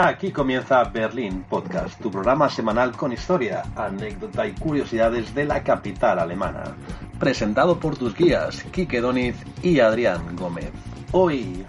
Aquí 0.00 0.30
comienza 0.30 0.84
Berlín 0.84 1.42
Podcast, 1.42 2.00
tu 2.00 2.08
programa 2.08 2.48
semanal 2.48 2.96
con 2.96 3.12
historia, 3.12 3.64
anécdota 3.74 4.46
y 4.46 4.52
curiosidades 4.52 5.34
de 5.34 5.44
la 5.44 5.64
capital 5.64 6.20
alemana. 6.20 6.76
Presentado 7.18 7.80
por 7.80 7.98
tus 7.98 8.14
guías, 8.14 8.62
Kike 8.70 9.00
Doniz 9.00 9.34
y 9.60 9.80
Adrián 9.80 10.36
Gómez. 10.36 10.70
Hoy, 11.10 11.66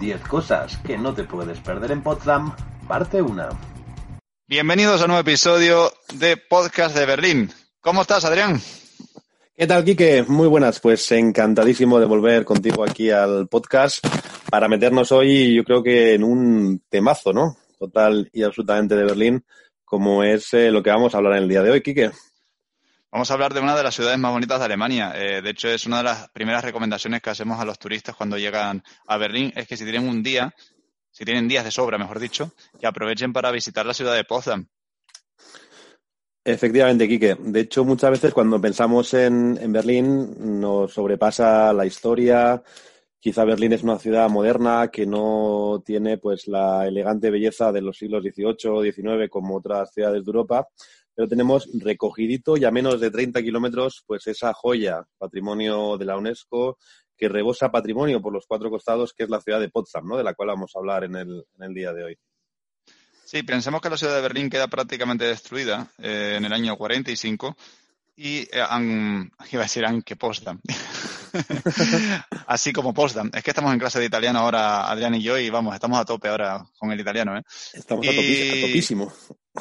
10 0.00 0.22
cosas 0.22 0.78
que 0.78 0.96
no 0.96 1.12
te 1.12 1.24
puedes 1.24 1.58
perder 1.58 1.90
en 1.90 2.02
Potsdam, 2.02 2.56
parte 2.88 3.20
1. 3.20 3.46
Bienvenidos 4.48 5.02
a 5.02 5.04
un 5.04 5.08
nuevo 5.08 5.20
episodio 5.20 5.92
de 6.14 6.38
Podcast 6.38 6.96
de 6.96 7.04
Berlín. 7.04 7.52
¿Cómo 7.82 8.00
estás, 8.00 8.24
Adrián? 8.24 8.58
¿Qué 9.54 9.66
tal, 9.66 9.84
Quique? 9.84 10.24
Muy 10.26 10.48
buenas. 10.48 10.80
Pues 10.80 11.12
encantadísimo 11.12 12.00
de 12.00 12.06
volver 12.06 12.46
contigo 12.46 12.84
aquí 12.84 13.10
al 13.10 13.48
podcast 13.48 14.02
para 14.50 14.66
meternos 14.66 15.12
hoy, 15.12 15.54
yo 15.54 15.64
creo 15.64 15.82
que 15.82 16.14
en 16.14 16.24
un 16.24 16.82
temazo, 16.88 17.32
¿no? 17.34 17.56
Total 17.76 18.28
y 18.32 18.42
absolutamente 18.42 18.96
de 18.96 19.04
Berlín, 19.04 19.44
como 19.84 20.22
es 20.24 20.52
eh, 20.54 20.70
lo 20.70 20.82
que 20.82 20.90
vamos 20.90 21.14
a 21.14 21.18
hablar 21.18 21.36
en 21.36 21.44
el 21.44 21.48
día 21.48 21.62
de 21.62 21.70
hoy, 21.70 21.80
Quique. 21.80 22.10
Vamos 23.10 23.30
a 23.30 23.34
hablar 23.34 23.54
de 23.54 23.60
una 23.60 23.76
de 23.76 23.82
las 23.82 23.94
ciudades 23.94 24.18
más 24.18 24.32
bonitas 24.32 24.58
de 24.58 24.64
Alemania. 24.64 25.12
Eh, 25.14 25.40
de 25.40 25.50
hecho, 25.50 25.68
es 25.68 25.86
una 25.86 25.98
de 25.98 26.02
las 26.02 26.28
primeras 26.30 26.64
recomendaciones 26.64 27.22
que 27.22 27.30
hacemos 27.30 27.58
a 27.60 27.64
los 27.64 27.78
turistas 27.78 28.16
cuando 28.16 28.36
llegan 28.36 28.82
a 29.06 29.16
Berlín, 29.16 29.52
es 29.56 29.66
que 29.66 29.76
si 29.76 29.84
tienen 29.84 30.08
un 30.08 30.22
día, 30.22 30.54
si 31.10 31.24
tienen 31.24 31.48
días 31.48 31.64
de 31.64 31.70
sobra, 31.70 31.98
mejor 31.98 32.18
dicho, 32.18 32.52
que 32.78 32.86
aprovechen 32.86 33.32
para 33.32 33.50
visitar 33.50 33.86
la 33.86 33.94
ciudad 33.94 34.14
de 34.14 34.24
Potsdam. 34.24 34.66
Efectivamente, 36.44 37.08
Quique. 37.08 37.36
De 37.40 37.60
hecho, 37.60 37.84
muchas 37.84 38.10
veces 38.10 38.34
cuando 38.34 38.60
pensamos 38.60 39.14
en, 39.14 39.58
en 39.60 39.72
Berlín 39.72 40.60
nos 40.60 40.92
sobrepasa 40.92 41.72
la 41.72 41.86
historia, 41.86 42.62
Quizá 43.26 43.42
Berlín 43.42 43.72
es 43.72 43.82
una 43.82 43.98
ciudad 43.98 44.30
moderna 44.30 44.86
que 44.86 45.04
no 45.04 45.82
tiene 45.84 46.16
pues 46.16 46.46
la 46.46 46.86
elegante 46.86 47.28
belleza 47.28 47.72
de 47.72 47.82
los 47.82 47.98
siglos 47.98 48.22
XVIII, 48.22 48.92
XIX 48.92 49.28
como 49.28 49.56
otras 49.56 49.92
ciudades 49.92 50.24
de 50.24 50.28
Europa, 50.28 50.68
pero 51.12 51.26
tenemos 51.26 51.68
recogidito 51.74 52.56
y 52.56 52.64
a 52.64 52.70
menos 52.70 53.00
de 53.00 53.10
30 53.10 53.42
kilómetros 53.42 54.04
pues 54.06 54.28
esa 54.28 54.54
joya, 54.54 55.04
patrimonio 55.18 55.98
de 55.98 56.04
la 56.04 56.16
UNESCO, 56.16 56.78
que 57.16 57.28
rebosa 57.28 57.72
patrimonio 57.72 58.22
por 58.22 58.32
los 58.32 58.46
cuatro 58.46 58.70
costados, 58.70 59.12
que 59.12 59.24
es 59.24 59.28
la 59.28 59.40
ciudad 59.40 59.58
de 59.58 59.70
Potsdam, 59.70 60.06
¿no? 60.06 60.16
de 60.16 60.22
la 60.22 60.34
cual 60.34 60.50
vamos 60.50 60.70
a 60.76 60.78
hablar 60.78 61.02
en 61.02 61.16
el, 61.16 61.44
en 61.58 61.64
el 61.64 61.74
día 61.74 61.92
de 61.92 62.04
hoy. 62.04 62.18
Sí, 63.24 63.42
pensemos 63.42 63.80
que 63.80 63.90
la 63.90 63.96
ciudad 63.96 64.14
de 64.14 64.22
Berlín 64.22 64.48
queda 64.48 64.68
prácticamente 64.68 65.24
destruida 65.24 65.90
eh, 65.98 66.34
en 66.36 66.44
el 66.44 66.52
año 66.52 66.76
45 66.76 67.56
y 68.14 68.42
eh, 68.42 68.62
han, 68.68 69.32
iba 69.50 69.62
a 69.62 69.64
decir 69.64 69.84
aunque 69.84 70.14
Potsdam. 70.14 70.60
Así 72.46 72.72
como 72.72 72.94
Potsdam. 72.94 73.30
Es 73.34 73.42
que 73.42 73.50
estamos 73.50 73.72
en 73.72 73.78
clase 73.78 73.98
de 73.98 74.06
italiano 74.06 74.38
ahora, 74.40 74.90
Adrián 74.90 75.14
y 75.14 75.22
yo, 75.22 75.38
y 75.38 75.50
vamos, 75.50 75.74
estamos 75.74 75.98
a 75.98 76.04
tope 76.04 76.28
ahora 76.28 76.64
con 76.78 76.92
el 76.92 77.00
italiano. 77.00 77.36
¿eh? 77.36 77.42
Estamos 77.72 78.06
a, 78.06 78.10
topísimo. 78.10 79.12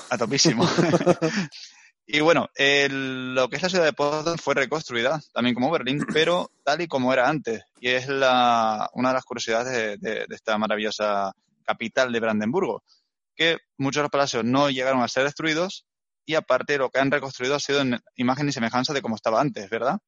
A 0.10 0.18
topísimo. 0.18 0.68
y 2.08 2.20
bueno, 2.20 2.50
lo 2.58 3.50
que 3.50 3.56
es 3.56 3.64
la 3.64 3.70
ciudad 3.70 3.86
de 3.86 3.94
Potsdam 3.94 4.38
fue 4.38 4.54
reconstruida, 4.54 5.22
también 5.34 5.56
como 5.56 5.72
Berlín, 5.72 6.06
pero 6.14 6.52
tal 6.64 6.82
y 6.82 6.88
como 6.88 7.12
era 7.14 7.30
antes. 7.30 7.64
Y 7.80 7.90
es 7.90 8.08
la, 8.08 8.90
una 8.94 9.10
de 9.10 9.16
las 9.16 9.26
curiosidades 9.26 10.00
de 10.00 10.26
esta 10.30 10.58
maravillosa 10.58 11.34
capital 11.64 12.12
de 12.12 12.20
Brandenburgo, 12.20 12.84
que 13.36 13.58
muchos 13.78 14.00
de 14.00 14.04
los 14.04 14.12
palacios 14.12 14.46
no 14.46 14.70
llegaron 14.70 15.02
a 15.02 15.08
ser 15.08 15.24
destruidos, 15.24 15.86
y 16.26 16.36
aparte 16.36 16.78
lo 16.78 16.90
que 16.90 17.00
han 17.00 17.12
reconstruido 17.12 17.56
ha 17.56 17.60
sido 17.60 17.82
en 17.82 18.00
imagen 18.16 18.50
y 18.50 18.52
semejanza 18.52 18.94
de 18.94 19.02
como 19.02 19.16
estaba 19.16 19.40
antes, 19.40 19.70
¿verdad? 19.70 20.00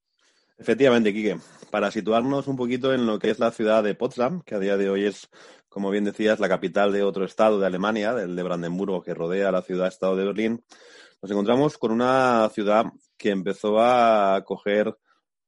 Efectivamente, 0.57 1.13
Quique. 1.13 1.37
Para 1.69 1.91
situarnos 1.91 2.47
un 2.47 2.55
poquito 2.55 2.93
en 2.93 3.05
lo 3.05 3.19
que 3.19 3.29
es 3.29 3.39
la 3.39 3.51
ciudad 3.51 3.83
de 3.83 3.93
Potsdam, 3.93 4.41
que 4.41 4.55
a 4.55 4.59
día 4.59 4.75
de 4.75 4.89
hoy 4.89 5.05
es, 5.05 5.29
como 5.69 5.91
bien 5.91 6.03
decías, 6.03 6.39
la 6.39 6.49
capital 6.49 6.91
de 6.91 7.03
otro 7.03 7.25
estado 7.25 7.59
de 7.59 7.67
Alemania, 7.67 8.13
del 8.13 8.35
de 8.35 8.43
Brandenburgo, 8.43 9.03
que 9.03 9.13
rodea 9.13 9.51
la 9.51 9.61
ciudad-estado 9.61 10.15
de 10.15 10.25
Berlín, 10.25 10.63
nos 11.21 11.31
encontramos 11.31 11.77
con 11.77 11.91
una 11.91 12.49
ciudad 12.53 12.85
que 13.17 13.29
empezó 13.29 13.79
a 13.79 14.43
coger 14.45 14.95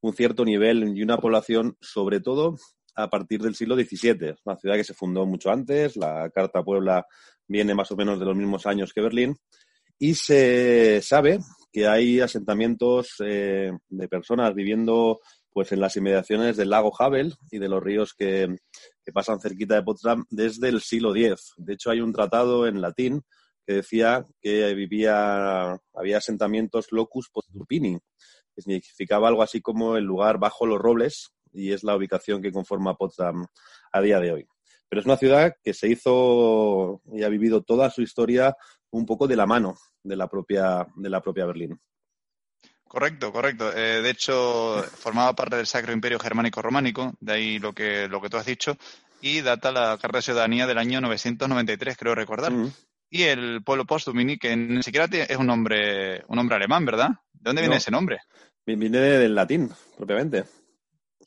un 0.01 0.13
cierto 0.13 0.45
nivel 0.45 0.95
y 0.95 1.01
una 1.01 1.17
población, 1.17 1.75
sobre 1.81 2.19
todo 2.19 2.57
a 2.95 3.09
partir 3.09 3.41
del 3.41 3.55
siglo 3.55 3.75
XVII. 3.75 4.35
Una 4.45 4.57
ciudad 4.57 4.75
que 4.75 4.83
se 4.83 4.93
fundó 4.93 5.25
mucho 5.25 5.49
antes, 5.49 5.95
la 5.95 6.29
Carta 6.29 6.63
Puebla 6.63 7.05
viene 7.47 7.73
más 7.73 7.91
o 7.91 7.95
menos 7.95 8.19
de 8.19 8.25
los 8.25 8.35
mismos 8.35 8.65
años 8.67 8.93
que 8.93 9.01
Berlín, 9.01 9.35
y 9.97 10.13
se 10.13 11.01
sabe 11.01 11.39
que 11.71 11.87
hay 11.87 12.19
asentamientos 12.19 13.15
eh, 13.19 13.71
de 13.89 14.07
personas 14.07 14.53
viviendo 14.53 15.19
pues 15.51 15.71
en 15.71 15.79
las 15.79 15.95
inmediaciones 15.97 16.57
del 16.57 16.69
lago 16.69 16.91
Havel 16.97 17.35
y 17.51 17.59
de 17.59 17.69
los 17.69 17.81
ríos 17.81 18.13
que, 18.13 18.55
pasan 19.11 19.39
cerquita 19.39 19.73
de 19.73 19.81
Potsdam 19.81 20.25
desde 20.29 20.69
el 20.69 20.81
siglo 20.81 21.15
X. 21.15 21.53
De 21.57 21.73
hecho, 21.73 21.89
hay 21.89 21.99
un 21.99 22.13
tratado 22.13 22.67
en 22.67 22.79
latín 22.79 23.23
que 23.65 23.73
decía 23.73 24.23
que 24.39 24.71
vivía, 24.75 25.79
había 25.95 26.17
asentamientos 26.17 26.91
locus 26.91 27.29
potsdurpini, 27.31 27.97
que 28.55 28.61
significaba 28.61 29.27
algo 29.27 29.41
así 29.41 29.61
como 29.61 29.97
el 29.97 30.03
lugar 30.03 30.37
bajo 30.37 30.67
los 30.67 30.77
robles, 30.77 31.31
y 31.51 31.71
es 31.71 31.83
la 31.83 31.95
ubicación 31.95 32.41
que 32.41 32.51
conforma 32.51 32.95
Potsdam 32.95 33.47
a 33.91 34.01
día 34.01 34.19
de 34.19 34.31
hoy. 34.31 34.47
Pero 34.87 35.01
es 35.01 35.05
una 35.05 35.17
ciudad 35.17 35.53
que 35.63 35.73
se 35.73 35.87
hizo 35.87 37.01
y 37.13 37.23
ha 37.23 37.29
vivido 37.29 37.61
toda 37.61 37.89
su 37.89 38.01
historia 38.01 38.55
un 38.91 39.05
poco 39.05 39.27
de 39.27 39.35
la 39.35 39.45
mano 39.45 39.75
de 40.03 40.15
la 40.15 40.27
propia, 40.27 40.87
de 40.95 41.09
la 41.09 41.21
propia 41.21 41.45
Berlín. 41.45 41.79
Correcto, 42.83 43.31
correcto. 43.31 43.71
Eh, 43.71 44.01
de 44.01 44.09
hecho, 44.09 44.83
formaba 44.83 45.35
parte 45.35 45.55
del 45.57 45.67
Sacro 45.67 45.93
Imperio 45.93 46.17
Germánico-Románico, 46.17 47.13
de 47.19 47.33
ahí 47.33 47.59
lo 47.59 47.71
que, 47.71 48.07
lo 48.07 48.19
que 48.19 48.29
tú 48.29 48.37
has 48.37 48.47
dicho, 48.47 48.77
y 49.21 49.41
data 49.41 49.71
la 49.71 49.97
Carta 50.01 50.17
de 50.17 50.21
Ciudadanía 50.23 50.65
del 50.65 50.79
año 50.79 50.99
993, 50.99 51.97
creo 51.97 52.15
recordar. 52.15 52.51
Y 53.11 53.23
el 53.23 53.63
pueblo 53.63 53.85
post-Dumini, 53.85 54.37
que 54.37 54.55
ni 54.55 54.81
siquiera 54.81 55.05
es 55.11 55.37
un 55.37 55.45
nombre, 55.45 56.23
un 56.27 56.35
nombre 56.35 56.55
alemán, 56.55 56.85
¿verdad? 56.85 57.09
¿De 57.33 57.41
dónde 57.49 57.61
viene 57.61 57.77
ese 57.77 57.91
nombre? 57.91 58.21
Viene 58.65 58.97
del 58.97 59.35
latín, 59.35 59.69
propiamente. 59.95 60.45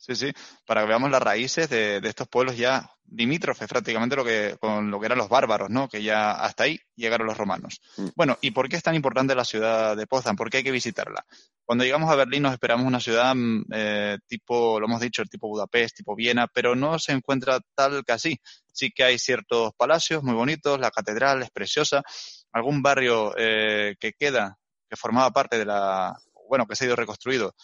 Sí, 0.05 0.17
sí, 0.17 0.33
para 0.65 0.81
que 0.81 0.87
veamos 0.87 1.09
las 1.09 1.23
raíces 1.23 1.69
de, 1.69 2.01
estos 2.03 2.27
pueblos 2.27 2.57
ya 2.57 2.91
limítrofes 3.09 3.69
prácticamente 3.69 4.17
lo 4.17 4.25
que, 4.25 4.57
con 4.59 4.91
lo 4.91 4.99
que 4.99 5.05
eran 5.05 5.17
los 5.17 5.29
bárbaros, 5.29 5.69
¿no? 5.69 5.87
Que 5.87 6.03
ya 6.03 6.31
hasta 6.31 6.65
ahí 6.65 6.77
llegaron 6.97 7.25
los 7.25 7.37
romanos. 7.37 7.79
Mm. 7.95 8.07
Bueno, 8.13 8.37
¿y 8.41 8.51
por 8.51 8.67
qué 8.67 8.75
es 8.75 8.83
tan 8.83 8.95
importante 8.95 9.33
la 9.33 9.45
ciudad 9.45 9.95
de 9.95 10.05
Potsdam? 10.05 10.35
¿Por 10.35 10.49
qué 10.49 10.57
hay 10.57 10.63
que 10.63 10.71
visitarla? 10.71 11.25
Cuando 11.63 11.85
llegamos 11.85 12.11
a 12.11 12.15
Berlín 12.15 12.43
nos 12.43 12.51
esperamos 12.51 12.85
una 12.85 12.99
ciudad 12.99 13.33
mm, 13.33 13.63
eh, 13.71 14.17
tipo, 14.27 14.77
lo 14.77 14.87
hemos 14.87 14.99
dicho, 14.99 15.21
el 15.21 15.29
tipo 15.29 15.47
Budapest, 15.47 15.95
tipo 15.95 16.17
Viena, 16.17 16.47
pero 16.53 16.75
no 16.75 16.99
se 16.99 17.13
encuentra 17.13 17.61
tal 17.73 18.03
que 18.03 18.11
así. 18.11 18.37
Sí 18.73 18.91
que 18.91 19.05
hay 19.05 19.17
ciertos 19.17 19.71
palacios 19.77 20.21
muy 20.21 20.33
bonitos, 20.33 20.81
la 20.81 20.91
catedral 20.91 21.43
es 21.43 21.49
preciosa, 21.49 22.03
algún 22.51 22.81
barrio 22.81 23.33
eh, 23.37 23.95
que 24.01 24.11
queda, 24.11 24.57
que 24.89 24.97
formaba 24.97 25.31
parte 25.31 25.57
de 25.57 25.65
la, 25.65 26.13
bueno, 26.49 26.67
que 26.67 26.75
se 26.75 26.83
ha 26.83 26.87
ido 26.87 26.97
reconstruido, 26.97 27.55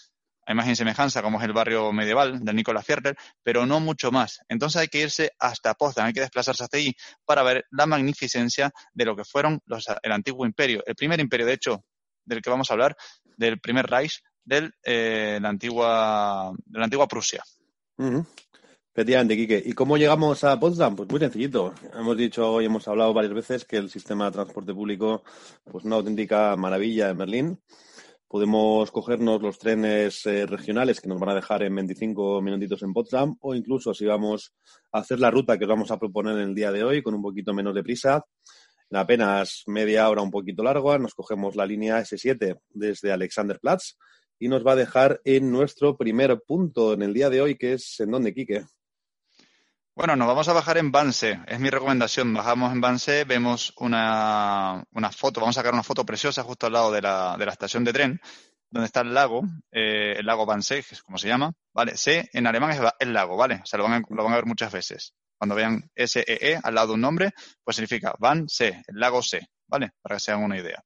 a 0.50 0.52
imagen 0.52 0.72
y 0.72 0.76
semejanza, 0.76 1.22
como 1.22 1.38
es 1.38 1.46
el 1.46 1.54
barrio 1.54 1.94
medieval 1.94 2.44
del 2.44 2.56
Nicolás 2.56 2.84
Fierter, 2.84 3.16
pero 3.44 3.68
no 3.68 3.80
mucho 3.80 4.12
más. 4.12 4.40
Entonces 4.50 4.82
hay 4.82 4.88
que 4.88 5.02
irse 5.02 5.32
hasta 5.38 5.76
Potsdam, 5.76 6.08
hay 6.08 6.14
que 6.14 6.22
desplazarse 6.22 6.64
hasta 6.64 6.78
allí 6.78 6.96
para 7.24 7.44
ver 7.44 7.66
la 7.70 7.86
magnificencia 7.86 8.72
de 8.92 9.06
lo 9.06 9.16
que 9.16 9.24
fueron 9.24 9.62
los, 9.68 9.86
el 10.02 10.12
antiguo 10.12 10.48
imperio, 10.48 10.82
el 10.88 10.96
primer 10.96 11.20
imperio, 11.20 11.46
de 11.46 11.54
hecho, 11.54 11.86
del 12.26 12.42
que 12.42 12.50
vamos 12.50 12.72
a 12.72 12.74
hablar, 12.74 12.98
del 13.38 13.60
primer 13.60 13.86
Reich 13.86 14.24
de 14.44 14.72
eh, 14.84 15.40
antigua, 15.44 16.52
de 16.66 16.80
la 16.80 16.86
antigua 16.86 17.08
Prusia. 17.08 17.44
Efectivamente, 18.92 19.36
Quique. 19.36 19.62
¿Y 19.64 19.74
cómo 19.74 19.98
llegamos 19.98 20.44
a 20.44 20.60
Potsdam? 20.60 20.96
Pues 20.96 21.10
muy 21.10 21.20
sencillito. 21.20 21.76
Hemos 21.94 22.18
dicho 22.18 22.52
hoy, 22.52 22.66
hemos 22.66 22.88
hablado 22.88 23.14
varias 23.14 23.36
veces 23.36 23.66
que 23.66 23.78
el 23.78 23.92
sistema 23.92 24.26
de 24.26 24.32
transporte 24.32 24.74
público, 24.74 25.24
pues 25.72 25.86
una 25.86 25.98
auténtica 25.98 26.56
maravilla 26.56 27.10
en 27.10 27.18
Berlín. 27.20 27.60
Podemos 28.30 28.92
cogernos 28.92 29.42
los 29.42 29.58
trenes 29.58 30.24
eh, 30.28 30.46
regionales 30.46 31.02
que 31.02 31.10
nos 31.10 31.20
van 31.20 31.30
a 31.30 31.36
dejar 31.36 31.64
en 31.64 31.74
25 31.74 32.44
minutitos 32.44 32.84
en 32.84 32.94
Potsdam 32.94 33.36
o 33.42 33.56
incluso 33.56 33.92
si 33.92 34.06
vamos 34.06 34.54
a 34.92 35.00
hacer 35.00 35.20
la 35.20 35.32
ruta 35.32 35.58
que 35.58 35.66
os 35.66 35.70
vamos 35.70 35.90
a 35.90 35.98
proponer 35.98 36.38
en 36.38 36.50
el 36.50 36.54
día 36.54 36.72
de 36.72 36.84
hoy 36.84 37.02
con 37.02 37.16
un 37.16 37.24
poquito 37.24 37.56
menos 37.56 37.74
de 37.74 37.82
prisa, 37.82 38.24
en 38.92 38.98
apenas 38.98 39.64
media 39.66 40.08
hora 40.08 40.22
un 40.22 40.30
poquito 40.30 40.62
larga, 40.62 41.00
nos 41.00 41.16
cogemos 41.16 41.56
la 41.56 41.66
línea 41.66 42.02
S7 42.02 42.60
desde 42.70 43.12
Alexanderplatz 43.12 43.96
y 44.38 44.48
nos 44.48 44.64
va 44.64 44.74
a 44.74 44.76
dejar 44.76 45.22
en 45.24 45.52
nuestro 45.52 45.98
primer 45.98 46.40
punto 46.46 46.94
en 46.94 47.02
el 47.02 47.16
día 47.16 47.32
de 47.32 47.42
hoy, 47.42 47.56
que 47.56 47.74
es 47.74 48.00
en 48.00 48.12
dónde, 48.12 48.36
Quique. 48.36 48.64
Bueno, 50.00 50.16
nos 50.16 50.30
vamos 50.30 50.48
a 50.48 50.54
bajar 50.54 50.78
en 50.78 50.94
Banse. 50.94 51.42
Es 51.46 51.60
mi 51.60 51.70
recomendación. 51.70 52.34
Bajamos 52.34 52.72
en 52.72 52.80
Banse, 52.80 53.26
vemos 53.26 53.74
una, 53.76 54.82
una 54.94 55.12
foto, 55.12 55.42
vamos 55.42 55.58
a 55.58 55.60
sacar 55.60 55.74
una 55.74 55.84
foto 55.84 56.06
preciosa 56.06 56.42
justo 56.42 56.68
al 56.68 56.72
lado 56.72 56.90
de 56.90 57.02
la, 57.02 57.36
de 57.38 57.46
la 57.46 57.52
estación 57.52 57.84
de 57.84 57.92
tren, 57.92 58.22
donde 58.70 58.86
está 58.86 59.02
el 59.02 59.14
lago, 59.14 59.42
eh, 59.74 60.16
el 60.18 60.26
lago 60.26 60.46
Banse, 60.46 60.84
que 60.84 60.96
es 60.96 61.04
como 61.04 61.18
se 61.18 61.28
llama. 61.28 61.52
¿Vale? 61.74 61.98
Se 61.98 62.30
en 62.32 62.48
alemán 62.48 62.72
es 62.72 62.80
el 63.00 63.12
lago, 63.12 63.36
¿vale? 63.36 63.56
O 63.62 63.66
sea, 63.66 63.76
lo 63.76 63.84
van, 63.84 63.96
a, 63.96 64.02
lo 64.10 64.24
van 64.24 64.32
a 64.32 64.38
ver 64.38 64.46
muchas 64.46 64.72
veces. 64.72 65.16
Cuando 65.38 65.56
vean 65.56 65.92
S-E-E 65.94 66.56
-E 66.56 66.62
al 66.64 66.76
lado 66.76 66.88
de 66.88 66.94
un 66.94 67.02
nombre, 67.02 67.34
pues 67.66 67.76
significa 67.76 68.14
Banse, 68.18 68.82
el 68.88 69.00
lago 69.02 69.22
Se, 69.22 69.50
¿vale? 69.68 69.92
Para 70.02 70.16
que 70.16 70.22
se 70.22 70.32
hagan 70.32 70.46
una 70.46 70.58
idea. 70.58 70.82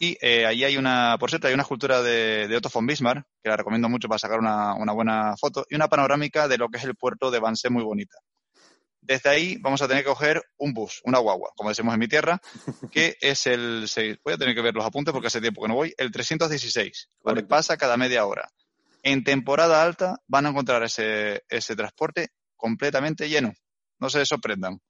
Y 0.00 0.18
eh, 0.20 0.44
ahí 0.46 0.64
hay 0.64 0.76
una, 0.76 1.18
por 1.20 1.30
cierto, 1.30 1.46
hay 1.46 1.54
una 1.54 1.62
escultura 1.62 2.02
de, 2.02 2.48
de, 2.48 2.56
Otto 2.56 2.68
von 2.74 2.84
Bismarck, 2.84 3.24
que 3.44 3.48
la 3.48 3.56
recomiendo 3.56 3.88
mucho 3.88 4.08
para 4.08 4.18
sacar 4.18 4.40
una, 4.40 4.74
una, 4.74 4.92
buena 4.92 5.36
foto, 5.36 5.64
y 5.70 5.76
una 5.76 5.86
panorámica 5.86 6.48
de 6.48 6.58
lo 6.58 6.68
que 6.68 6.78
es 6.78 6.84
el 6.84 6.96
puerto 6.96 7.30
de 7.30 7.38
Banse 7.38 7.70
muy 7.70 7.84
bonita. 7.84 8.16
Desde 9.00 9.30
ahí 9.30 9.56
vamos 9.60 9.82
a 9.82 9.88
tener 9.88 10.04
que 10.04 10.10
coger 10.10 10.42
un 10.58 10.72
bus, 10.72 11.00
una 11.04 11.18
guagua, 11.18 11.52
como 11.56 11.70
decimos 11.70 11.94
en 11.94 12.00
mi 12.00 12.08
tierra, 12.08 12.40
que 12.92 13.16
es 13.20 13.46
el, 13.46 13.88
voy 14.24 14.34
a 14.34 14.38
tener 14.38 14.54
que 14.54 14.62
ver 14.62 14.74
los 14.74 14.84
apuntes 14.84 15.12
porque 15.12 15.28
hace 15.28 15.40
tiempo 15.40 15.62
que 15.62 15.68
no 15.68 15.74
voy, 15.74 15.94
el 15.96 16.10
316, 16.10 17.10
¿vale? 17.22 17.42
Pasa 17.44 17.76
cada 17.76 17.96
media 17.96 18.26
hora. 18.26 18.48
En 19.02 19.24
temporada 19.24 19.82
alta 19.82 20.16
van 20.26 20.46
a 20.46 20.50
encontrar 20.50 20.82
ese, 20.82 21.42
ese 21.48 21.74
transporte 21.74 22.28
completamente 22.56 23.28
lleno. 23.28 23.54
No 23.98 24.10
se 24.10 24.24
sorprendan. 24.26 24.80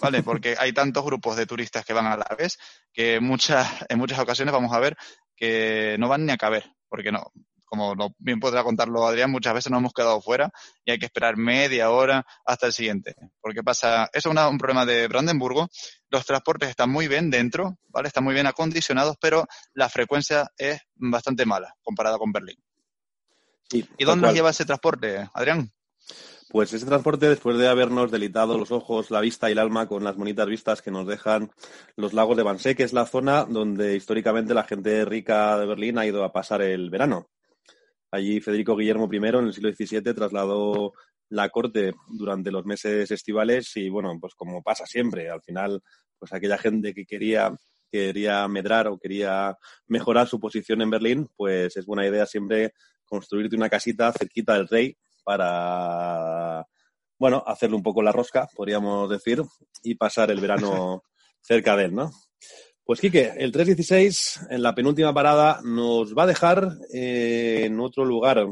¿vale? 0.00 0.22
Porque 0.24 0.56
hay 0.58 0.72
tantos 0.72 1.04
grupos 1.04 1.36
de 1.36 1.46
turistas 1.46 1.84
que 1.84 1.92
van 1.92 2.06
a 2.06 2.16
la 2.16 2.36
vez 2.36 2.58
que 2.92 3.20
muchas, 3.20 3.68
en 3.88 3.98
muchas 3.98 4.18
ocasiones 4.18 4.52
vamos 4.52 4.72
a 4.72 4.80
ver 4.80 4.96
que 5.36 5.96
no 5.98 6.08
van 6.08 6.26
ni 6.26 6.32
a 6.32 6.36
caber, 6.36 6.70
porque 6.88 7.10
no, 7.10 7.32
como 7.72 8.14
bien 8.18 8.38
podrá 8.38 8.62
contarlo 8.62 9.06
Adrián, 9.06 9.30
muchas 9.30 9.54
veces 9.54 9.72
nos 9.72 9.78
hemos 9.78 9.94
quedado 9.94 10.20
fuera 10.20 10.52
y 10.84 10.90
hay 10.90 10.98
que 10.98 11.06
esperar 11.06 11.38
media 11.38 11.88
hora 11.88 12.26
hasta 12.44 12.66
el 12.66 12.74
siguiente. 12.74 13.14
Porque 13.40 13.62
pasa, 13.62 14.10
eso 14.12 14.28
es 14.28 14.30
una, 14.30 14.46
un 14.48 14.58
problema 14.58 14.84
de 14.84 15.08
Brandenburgo. 15.08 15.70
Los 16.10 16.26
transportes 16.26 16.68
están 16.68 16.90
muy 16.90 17.08
bien 17.08 17.30
dentro, 17.30 17.78
¿vale? 17.88 18.08
Están 18.08 18.24
muy 18.24 18.34
bien 18.34 18.46
acondicionados, 18.46 19.16
pero 19.18 19.46
la 19.72 19.88
frecuencia 19.88 20.50
es 20.58 20.82
bastante 20.96 21.46
mala 21.46 21.74
comparada 21.82 22.18
con 22.18 22.30
Berlín. 22.30 22.62
Sí, 23.70 23.88
¿Y 23.96 24.04
dónde 24.04 24.26
nos 24.26 24.34
lleva 24.34 24.50
ese 24.50 24.66
transporte, 24.66 25.30
Adrián? 25.32 25.72
Pues 26.50 26.74
ese 26.74 26.84
transporte, 26.84 27.30
después 27.30 27.56
de 27.56 27.68
habernos 27.68 28.10
delitado 28.10 28.58
los 28.58 28.70
ojos, 28.70 29.10
la 29.10 29.22
vista 29.22 29.48
y 29.48 29.52
el 29.52 29.58
alma 29.58 29.88
con 29.88 30.04
las 30.04 30.16
bonitas 30.16 30.46
vistas 30.46 30.82
que 30.82 30.90
nos 30.90 31.06
dejan 31.06 31.50
los 31.96 32.12
lagos 32.12 32.36
de 32.36 32.42
Wannsee, 32.42 32.76
que 32.76 32.82
es 32.82 32.92
la 32.92 33.06
zona 33.06 33.46
donde 33.46 33.96
históricamente 33.96 34.52
la 34.52 34.64
gente 34.64 35.06
rica 35.06 35.58
de 35.58 35.64
Berlín 35.64 35.96
ha 35.96 36.04
ido 36.04 36.22
a 36.22 36.34
pasar 36.34 36.60
el 36.60 36.90
verano. 36.90 37.30
Allí 38.12 38.40
Federico 38.40 38.76
Guillermo 38.76 39.08
I 39.10 39.16
en 39.16 39.46
el 39.46 39.54
siglo 39.54 39.72
XVII 39.72 40.14
trasladó 40.14 40.92
la 41.30 41.48
corte 41.48 41.94
durante 42.08 42.50
los 42.50 42.64
meses 42.66 43.10
estivales 43.10 43.74
y 43.76 43.88
bueno, 43.88 44.16
pues 44.20 44.34
como 44.34 44.62
pasa 44.62 44.84
siempre, 44.86 45.30
al 45.30 45.42
final, 45.42 45.82
pues 46.18 46.32
aquella 46.32 46.58
gente 46.58 46.92
que 46.94 47.06
quería 47.06 47.56
quería 47.90 48.48
medrar 48.48 48.88
o 48.88 48.98
quería 48.98 49.56
mejorar 49.86 50.26
su 50.26 50.40
posición 50.40 50.80
en 50.80 50.90
Berlín, 50.90 51.28
pues 51.36 51.76
es 51.76 51.84
buena 51.84 52.06
idea 52.06 52.24
siempre 52.24 52.72
construirte 53.04 53.54
una 53.54 53.68
casita 53.68 54.12
cerquita 54.12 54.54
del 54.54 54.66
rey 54.68 54.96
para, 55.24 56.66
bueno, 57.18 57.44
hacerle 57.46 57.76
un 57.76 57.82
poco 57.82 58.02
la 58.02 58.12
rosca, 58.12 58.48
podríamos 58.54 59.10
decir, 59.10 59.42
y 59.82 59.94
pasar 59.94 60.30
el 60.30 60.40
verano 60.40 61.02
cerca 61.40 61.76
de 61.76 61.84
él, 61.84 61.94
¿no? 61.94 62.10
Pues 62.84 63.00
Quique, 63.00 63.32
el 63.36 63.52
316 63.52 64.48
en 64.50 64.60
la 64.60 64.74
penúltima 64.74 65.14
parada 65.14 65.60
nos 65.62 66.18
va 66.18 66.24
a 66.24 66.26
dejar 66.26 66.78
eh, 66.92 67.62
en 67.66 67.78
otro 67.78 68.04
lugar 68.04 68.44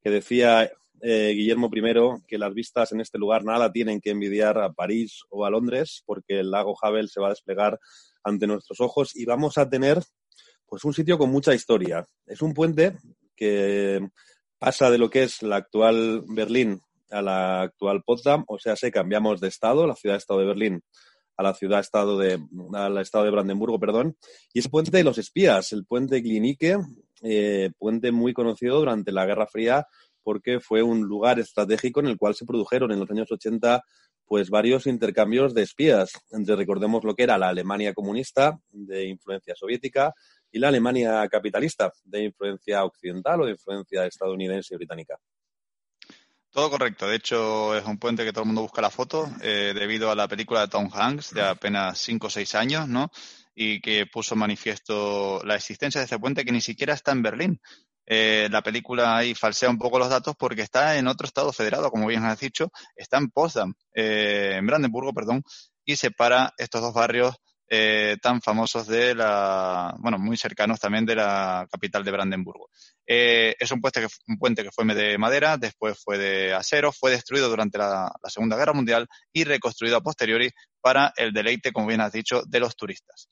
que 0.00 0.08
decía 0.08 0.70
eh, 1.02 1.32
Guillermo 1.36 1.68
I 1.70 2.22
que 2.26 2.38
las 2.38 2.54
vistas 2.54 2.92
en 2.92 3.02
este 3.02 3.18
lugar 3.18 3.44
nada 3.44 3.70
tienen 3.70 4.00
que 4.00 4.08
envidiar 4.08 4.58
a 4.58 4.72
París 4.72 5.20
o 5.28 5.44
a 5.44 5.50
Londres 5.50 6.02
porque 6.06 6.40
el 6.40 6.50
lago 6.50 6.78
Havel 6.80 7.10
se 7.10 7.20
va 7.20 7.26
a 7.26 7.30
desplegar 7.30 7.78
ante 8.24 8.46
nuestros 8.46 8.80
ojos 8.80 9.14
y 9.14 9.26
vamos 9.26 9.58
a 9.58 9.68
tener 9.68 10.02
pues 10.64 10.84
un 10.84 10.94
sitio 10.94 11.18
con 11.18 11.30
mucha 11.30 11.54
historia. 11.54 12.06
Es 12.26 12.40
un 12.40 12.54
puente 12.54 12.96
que 13.36 14.00
pasa 14.58 14.90
de 14.90 14.96
lo 14.96 15.10
que 15.10 15.24
es 15.24 15.42
la 15.42 15.56
actual 15.56 16.22
Berlín 16.26 16.80
a 17.10 17.20
la 17.20 17.62
actual 17.62 18.02
Potsdam, 18.02 18.44
o 18.48 18.58
sea, 18.58 18.76
se 18.76 18.90
cambiamos 18.90 19.40
de 19.40 19.48
estado, 19.48 19.86
la 19.86 19.94
ciudad-estado 19.94 20.40
de 20.40 20.46
Berlín 20.46 20.82
a 21.38 21.42
la 21.42 21.54
ciudad-estado 21.54 22.18
de, 22.18 22.40
al 22.74 22.98
estado 22.98 23.24
de 23.24 23.30
Brandenburgo, 23.30 23.78
perdón, 23.78 24.16
y 24.52 24.58
es 24.58 24.68
puente 24.68 24.90
de 24.90 25.04
los 25.04 25.18
espías, 25.18 25.72
el 25.72 25.86
puente 25.86 26.20
Glinique, 26.20 26.76
eh, 27.22 27.70
puente 27.78 28.10
muy 28.10 28.34
conocido 28.34 28.78
durante 28.78 29.12
la 29.12 29.24
Guerra 29.24 29.46
Fría 29.46 29.86
porque 30.22 30.60
fue 30.60 30.82
un 30.82 31.02
lugar 31.02 31.38
estratégico 31.38 32.00
en 32.00 32.08
el 32.08 32.18
cual 32.18 32.34
se 32.34 32.44
produjeron 32.44 32.92
en 32.92 33.00
los 33.00 33.10
años 33.10 33.30
80 33.30 33.82
pues 34.26 34.50
varios 34.50 34.86
intercambios 34.86 35.54
de 35.54 35.62
espías, 35.62 36.10
entre 36.32 36.54
recordemos 36.54 37.02
lo 37.02 37.14
que 37.14 37.22
era 37.22 37.38
la 37.38 37.48
Alemania 37.48 37.94
comunista 37.94 38.60
de 38.70 39.06
influencia 39.06 39.54
soviética 39.54 40.12
y 40.50 40.58
la 40.58 40.68
Alemania 40.68 41.26
capitalista 41.28 41.92
de 42.04 42.24
influencia 42.24 42.84
occidental 42.84 43.40
o 43.40 43.46
de 43.46 43.52
influencia 43.52 44.04
estadounidense 44.04 44.74
y 44.74 44.76
británica. 44.76 45.18
Todo 46.50 46.70
correcto. 46.70 47.06
De 47.06 47.16
hecho, 47.16 47.76
es 47.76 47.84
un 47.84 47.98
puente 47.98 48.24
que 48.24 48.32
todo 48.32 48.42
el 48.42 48.46
mundo 48.46 48.62
busca 48.62 48.80
la 48.80 48.90
foto 48.90 49.30
eh, 49.42 49.72
debido 49.74 50.10
a 50.10 50.14
la 50.14 50.28
película 50.28 50.62
de 50.62 50.68
Tom 50.68 50.88
Hanks 50.92 51.34
de 51.34 51.42
apenas 51.42 51.98
5 51.98 52.26
o 52.26 52.30
6 52.30 52.54
años, 52.54 52.88
¿no? 52.88 53.10
Y 53.54 53.80
que 53.80 54.06
puso 54.06 54.34
manifiesto 54.34 55.42
la 55.44 55.56
existencia 55.56 56.00
de 56.00 56.04
este 56.04 56.18
puente 56.18 56.44
que 56.44 56.52
ni 56.52 56.60
siquiera 56.60 56.94
está 56.94 57.12
en 57.12 57.22
Berlín. 57.22 57.60
Eh, 58.06 58.48
la 58.50 58.62
película 58.62 59.18
ahí 59.18 59.34
falsea 59.34 59.68
un 59.68 59.76
poco 59.76 59.98
los 59.98 60.08
datos 60.08 60.34
porque 60.38 60.62
está 60.62 60.96
en 60.96 61.08
otro 61.08 61.26
estado 61.26 61.52
federado, 61.52 61.90
como 61.90 62.06
bien 62.06 62.24
has 62.24 62.40
dicho, 62.40 62.72
está 62.96 63.18
en 63.18 63.28
Potsdam, 63.28 63.74
eh, 63.94 64.54
en 64.56 64.66
Brandenburgo, 64.66 65.12
perdón, 65.12 65.42
y 65.84 65.96
separa 65.96 66.54
estos 66.56 66.80
dos 66.80 66.94
barrios 66.94 67.36
eh, 67.68 68.16
tan 68.22 68.40
famosos 68.40 68.86
de 68.86 69.14
la, 69.14 69.94
bueno, 69.98 70.18
muy 70.18 70.36
cercanos 70.36 70.80
también 70.80 71.04
de 71.04 71.16
la 71.16 71.66
capital 71.70 72.04
de 72.04 72.10
Brandenburgo. 72.10 72.70
Eh, 73.06 73.54
es 73.58 73.70
un 73.70 73.80
puente, 73.80 74.00
que, 74.00 74.08
un 74.26 74.38
puente 74.38 74.62
que 74.62 74.70
fue 74.70 74.84
de 74.86 75.18
madera, 75.18 75.56
después 75.56 75.98
fue 76.02 76.18
de 76.18 76.54
acero, 76.54 76.92
fue 76.92 77.10
destruido 77.10 77.48
durante 77.48 77.78
la, 77.78 78.10
la, 78.22 78.30
Segunda 78.30 78.56
Guerra 78.56 78.72
Mundial 78.72 79.06
y 79.32 79.44
reconstruido 79.44 79.96
a 79.96 80.02
posteriori 80.02 80.50
para 80.80 81.12
el 81.16 81.32
deleite, 81.32 81.72
como 81.72 81.86
bien 81.86 82.00
has 82.00 82.12
dicho, 82.12 82.42
de 82.46 82.60
los 82.60 82.76
turistas. 82.76 83.28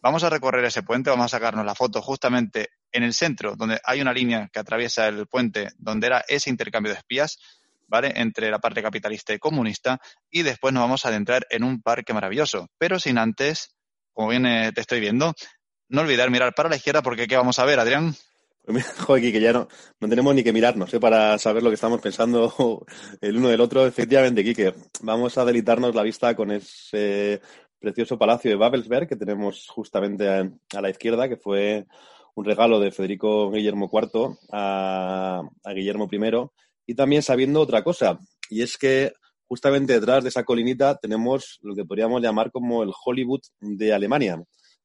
Vamos 0.00 0.22
a 0.22 0.28
recorrer 0.28 0.64
ese 0.66 0.82
puente, 0.82 1.08
vamos 1.08 1.26
a 1.26 1.36
sacarnos 1.36 1.64
la 1.64 1.74
foto 1.74 2.02
justamente 2.02 2.68
en 2.92 3.04
el 3.04 3.14
centro, 3.14 3.56
donde 3.56 3.80
hay 3.84 4.00
una 4.02 4.12
línea 4.12 4.50
que 4.52 4.60
atraviesa 4.60 5.08
el 5.08 5.26
puente, 5.26 5.70
donde 5.78 6.06
era 6.06 6.24
ese 6.28 6.50
intercambio 6.50 6.92
de 6.92 6.98
espías, 6.98 7.38
¿vale? 7.88 8.12
Entre 8.16 8.50
la 8.50 8.58
parte 8.58 8.82
capitalista 8.82 9.32
y 9.32 9.38
comunista, 9.38 10.00
y 10.30 10.42
después 10.42 10.74
nos 10.74 10.82
vamos 10.82 11.04
a 11.04 11.08
adentrar 11.08 11.46
en 11.50 11.64
un 11.64 11.80
parque 11.80 12.12
maravilloso, 12.12 12.68
pero 12.78 12.98
sin 12.98 13.18
antes, 13.18 13.73
como 14.14 14.28
bien 14.28 14.46
eh, 14.46 14.72
te 14.74 14.80
estoy 14.80 15.00
viendo, 15.00 15.34
no 15.88 16.00
olvidar 16.00 16.30
mirar 16.30 16.54
para 16.54 16.70
la 16.70 16.76
izquierda 16.76 17.02
porque 17.02 17.26
¿qué 17.26 17.36
vamos 17.36 17.58
a 17.58 17.64
ver, 17.66 17.78
Adrián? 17.80 18.14
Joder, 19.06 19.32
que 19.32 19.40
ya 19.40 19.52
no, 19.52 19.68
no 20.00 20.08
tenemos 20.08 20.34
ni 20.34 20.42
que 20.42 20.52
mirarnos 20.52 20.94
¿eh? 20.94 21.00
para 21.00 21.36
saber 21.36 21.62
lo 21.62 21.68
que 21.68 21.74
estamos 21.74 22.00
pensando 22.00 22.86
el 23.20 23.36
uno 23.36 23.48
del 23.48 23.60
otro. 23.60 23.86
Efectivamente, 23.86 24.42
Quique, 24.42 24.72
vamos 25.02 25.36
a 25.36 25.44
delitarnos 25.44 25.94
la 25.94 26.02
vista 26.02 26.34
con 26.34 26.50
ese 26.50 27.42
precioso 27.78 28.18
palacio 28.18 28.50
de 28.50 28.56
Babelsberg 28.56 29.06
que 29.06 29.16
tenemos 29.16 29.68
justamente 29.68 30.26
a, 30.26 30.50
a 30.74 30.80
la 30.80 30.88
izquierda, 30.88 31.28
que 31.28 31.36
fue 31.36 31.84
un 32.34 32.44
regalo 32.44 32.80
de 32.80 32.90
Federico 32.90 33.50
Guillermo 33.50 33.90
IV 33.92 34.38
a, 34.50 35.42
a 35.62 35.72
Guillermo 35.72 36.08
I 36.10 36.18
y 36.86 36.94
también 36.94 37.22
sabiendo 37.22 37.60
otra 37.60 37.82
cosa, 37.82 38.18
y 38.50 38.62
es 38.62 38.76
que 38.76 39.12
justamente 39.48 39.92
detrás 39.92 40.22
de 40.22 40.30
esa 40.30 40.44
colinita 40.44 40.96
tenemos 40.96 41.58
lo 41.62 41.74
que 41.74 41.84
podríamos 41.84 42.22
llamar 42.22 42.50
como 42.50 42.82
el 42.82 42.92
Hollywood 43.04 43.42
de 43.60 43.92
Alemania. 43.92 44.42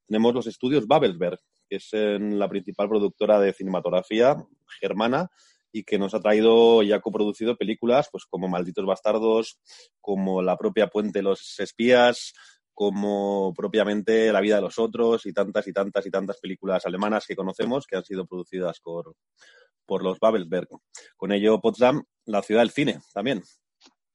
Tenemos 0.07 0.33
los 0.33 0.47
estudios 0.47 0.87
Babelsberg, 0.87 1.39
que 1.69 1.77
es 1.77 1.89
la 1.93 2.49
principal 2.49 2.89
productora 2.89 3.39
de 3.39 3.53
cinematografía 3.53 4.35
germana 4.79 5.29
y 5.71 5.83
que 5.83 5.99
nos 5.99 6.13
ha 6.13 6.19
traído 6.19 6.81
y 6.81 6.91
ha 6.91 6.99
coproducido 6.99 7.55
películas 7.55 8.09
pues 8.11 8.25
como 8.25 8.47
Malditos 8.47 8.85
Bastardos, 8.85 9.59
como 10.01 10.41
La 10.41 10.57
propia 10.57 10.87
Puente 10.87 11.19
de 11.19 11.23
los 11.23 11.59
Espías, 11.59 12.33
como 12.73 13.53
propiamente 13.55 14.31
La 14.31 14.41
vida 14.41 14.55
de 14.55 14.61
los 14.63 14.79
otros 14.79 15.25
y 15.25 15.33
tantas 15.33 15.67
y 15.67 15.73
tantas 15.73 16.05
y 16.05 16.11
tantas 16.11 16.39
películas 16.39 16.85
alemanas 16.85 17.25
que 17.27 17.35
conocemos 17.35 17.85
que 17.85 17.97
han 17.97 18.03
sido 18.03 18.25
producidas 18.25 18.79
por, 18.79 19.13
por 19.85 20.03
los 20.03 20.19
Babelsberg. 20.19 20.69
Con 21.17 21.31
ello, 21.31 21.59
Potsdam, 21.61 22.03
la 22.25 22.41
ciudad 22.41 22.61
del 22.61 22.71
cine 22.71 22.99
también. 23.13 23.43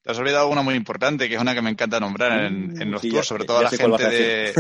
Te 0.05 0.11
has 0.11 0.19
olvidado 0.19 0.49
una 0.49 0.61
muy 0.61 0.75
importante, 0.75 1.31
que 1.31 1.37
es 1.37 1.41
una 1.41 1.55
que 1.55 1.63
me 1.63 1.71
encanta 1.71 1.99
nombrar 1.99 2.45
en, 2.45 2.81
en 2.81 2.91
los 2.91 3.01
sí, 3.01 3.09
tours, 3.09 3.27
sobre 3.27 3.47
todo 3.47 3.63
la 3.63 3.71
gente 3.71 4.07
de, 4.07 4.53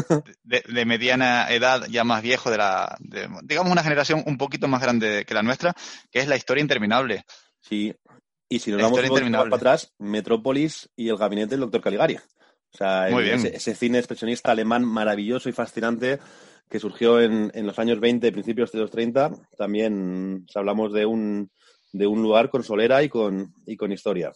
de, 0.42 0.64
de, 0.66 0.84
mediana 0.86 1.50
edad, 1.50 1.86
ya 1.90 2.02
más 2.02 2.22
viejo, 2.22 2.50
de 2.50 2.56
la, 2.56 2.96
de, 2.98 3.28
digamos 3.42 3.70
una 3.70 3.82
generación 3.82 4.22
un 4.24 4.38
poquito 4.38 4.68
más 4.68 4.80
grande 4.80 5.26
que 5.26 5.34
la 5.34 5.42
nuestra, 5.42 5.74
que 6.10 6.20
es 6.20 6.28
la 6.28 6.36
historia 6.36 6.62
interminable. 6.62 7.26
Sí, 7.60 7.94
y 8.48 8.58
si 8.58 8.70
nos 8.70 8.80
la 8.80 8.88
vamos 8.88 9.30
más 9.30 9.42
para 9.42 9.56
atrás, 9.56 9.92
Metrópolis 9.98 10.88
y 10.96 11.10
el 11.10 11.18
gabinete 11.18 11.50
del 11.50 11.60
doctor 11.60 11.82
Caligari. 11.82 12.16
O 12.16 12.76
sea, 12.76 13.10
el, 13.10 13.28
ese, 13.28 13.54
ese, 13.54 13.74
cine 13.74 13.98
expresionista 13.98 14.50
alemán 14.50 14.82
maravilloso 14.82 15.50
y 15.50 15.52
fascinante 15.52 16.20
que 16.70 16.80
surgió 16.80 17.20
en, 17.20 17.52
en, 17.52 17.66
los 17.66 17.78
años 17.78 18.00
20, 18.00 18.32
principios 18.32 18.72
de 18.72 18.78
los 18.78 18.90
30. 18.90 19.30
También 19.58 20.46
hablamos 20.54 20.90
de 20.94 21.04
un, 21.04 21.50
de 21.92 22.06
un 22.06 22.22
lugar 22.22 22.48
con 22.48 22.64
solera 22.64 23.02
y 23.02 23.10
con, 23.10 23.52
y 23.66 23.76
con 23.76 23.92
historia. 23.92 24.32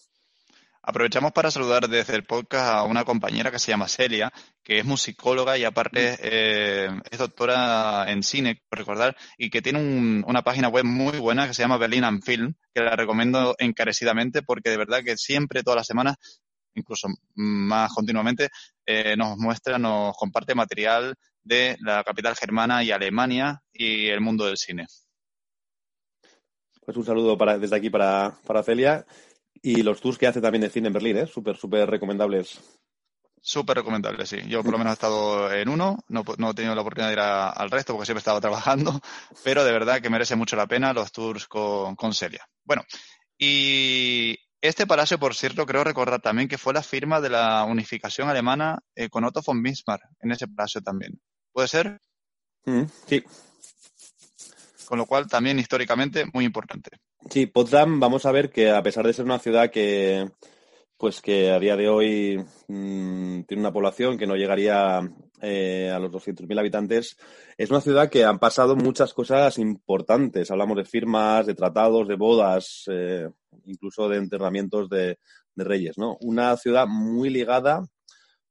Aprovechamos 0.89 1.33
para 1.33 1.51
saludar 1.51 1.87
desde 1.87 2.17
el 2.17 2.25
podcast 2.25 2.67
a 2.67 2.83
una 2.85 3.05
compañera 3.05 3.51
que 3.51 3.59
se 3.59 3.71
llama 3.71 3.89
Celia, 3.89 4.33
que 4.63 4.79
es 4.79 4.87
musicóloga 4.87 5.59
y 5.59 5.65
aparte 5.65 6.17
eh, 6.23 6.89
es 7.11 7.19
doctora 7.19 8.11
en 8.11 8.23
cine, 8.23 8.63
por 8.71 8.79
recordar, 8.79 9.15
y 9.37 9.51
que 9.51 9.61
tiene 9.61 9.81
una 10.27 10.41
página 10.41 10.69
web 10.69 10.87
muy 10.87 11.19
buena 11.19 11.47
que 11.47 11.53
se 11.53 11.61
llama 11.61 11.77
Berlin 11.77 12.05
and 12.05 12.25
Film, 12.25 12.55
que 12.73 12.81
la 12.81 12.97
recomiendo 12.97 13.55
encarecidamente 13.59 14.41
porque 14.41 14.71
de 14.71 14.79
verdad 14.79 15.05
que 15.05 15.19
siempre, 15.19 15.63
todas 15.63 15.77
las 15.77 15.87
semanas, 15.87 16.17
incluso 16.75 17.09
más 17.35 17.93
continuamente, 17.93 18.49
eh, 18.87 19.15
nos 19.15 19.37
muestra, 19.37 19.79
nos 19.79 20.17
comparte 20.17 20.55
material 20.55 21.17
de 21.43 21.77
la 21.81 22.03
capital 22.03 22.35
germana 22.35 22.83
y 22.83 22.93
Alemania 22.93 23.61
y 23.75 24.07
el 24.07 24.23
mundo 24.23 24.47
del 24.47 24.57
cine. 24.57 24.87
Pues 26.81 26.97
un 26.97 27.05
saludo 27.05 27.37
para, 27.37 27.59
desde 27.59 27.77
aquí 27.77 27.91
para, 27.91 28.39
para 28.47 28.63
Celia. 28.63 29.05
Y 29.63 29.83
los 29.83 30.01
tours 30.01 30.19
que 30.19 30.27
hace 30.27 30.41
también 30.41 30.63
de 30.63 30.71
cine 30.71 30.89
en 30.89 30.95
Berlín, 30.95 31.19
¿eh? 31.19 31.27
Súper, 31.27 31.57
súper 31.57 31.89
recomendables. 31.89 32.61
Súper 33.41 33.77
recomendables, 33.77 34.29
sí. 34.29 34.39
Yo 34.49 34.63
por 34.63 34.73
lo 34.73 34.79
menos 34.79 34.93
he 34.93 34.95
estado 34.95 35.53
en 35.53 35.69
uno, 35.69 35.99
no, 36.09 36.23
he 36.23 36.55
tenido 36.55 36.75
la 36.75 36.81
oportunidad 36.81 37.09
de 37.09 37.15
ir 37.15 37.21
al 37.21 37.71
resto 37.71 37.93
porque 37.93 38.07
siempre 38.07 38.19
he 38.19 38.23
estado 38.23 38.41
trabajando, 38.43 39.01
pero 39.45 39.65
de 39.65 39.73
verdad 39.73 40.01
que 40.01 40.11
merece 40.11 40.37
mucho 40.37 40.57
la 40.57 40.67
pena 40.67 40.93
los 40.93 41.13
tours 41.13 41.47
con, 41.47 41.97
con 41.97 42.13
Celia. 42.13 42.47
Bueno, 42.65 42.83
y 43.39 44.37
este 44.61 44.87
palacio, 44.87 45.19
por 45.19 45.35
cierto, 45.35 45.65
creo 45.67 45.85
recordar 45.85 46.21
también 46.21 46.49
que 46.49 46.59
fue 46.59 46.75
la 46.75 46.83
firma 46.83 47.21
de 47.21 47.31
la 47.31 47.65
unificación 47.65 48.29
alemana 48.29 48.79
eh, 48.95 49.09
con 49.09 49.25
Otto 49.25 49.41
von 49.47 49.63
Bismarck 49.63 50.03
en 50.21 50.33
ese 50.33 50.49
palacio 50.49 50.81
también. 50.81 51.21
¿Puede 51.53 51.69
ser? 51.69 52.01
Mm, 52.65 52.83
sí. 53.07 53.23
Con 54.87 54.99
lo 54.99 55.07
cual, 55.07 55.29
también 55.29 55.59
históricamente, 55.59 56.27
muy 56.33 56.45
importante. 56.45 56.91
Sí, 57.31 57.47
Potsdam, 57.47 58.01
vamos 58.01 58.25
a 58.27 58.33
ver 58.33 58.51
que 58.51 58.71
a 58.71 58.83
pesar 58.83 59.07
de 59.07 59.13
ser 59.13 59.25
una 59.25 59.39
ciudad 59.39 59.71
que, 59.71 60.31
pues 60.97 61.21
que 61.21 61.51
a 61.51 61.59
día 61.59 61.77
de 61.77 61.89
hoy 61.89 62.45
mm, 62.69 63.43
tiene 63.43 63.61
una 63.61 63.73
población 63.73 64.17
que 64.17 64.27
no 64.27 64.37
llegaría 64.37 65.01
eh, 65.43 65.91
a 65.95 65.99
los 65.99 66.11
200.000 66.11 66.59
habitantes, 66.59 67.17
es 67.57 67.71
una 67.71 67.81
ciudad 67.81 68.09
que 68.09 68.25
han 68.25 68.39
pasado 68.39 68.77
muchas 68.77 69.13
cosas 69.13 69.59
importantes. 69.59 70.51
Hablamos 70.51 70.77
de 70.77 70.85
firmas, 70.85 71.47
de 71.47 71.55
tratados, 71.55 72.09
de 72.09 72.17
bodas, 72.17 72.85
eh, 72.87 73.29
incluso 73.67 74.09
de 74.09 74.17
enterramientos 74.17 74.89
de, 74.89 75.19
reyes, 75.57 75.99
¿no? 75.99 76.17
Una 76.21 76.57
ciudad 76.57 76.87
muy 76.87 77.31
ligada 77.31 77.85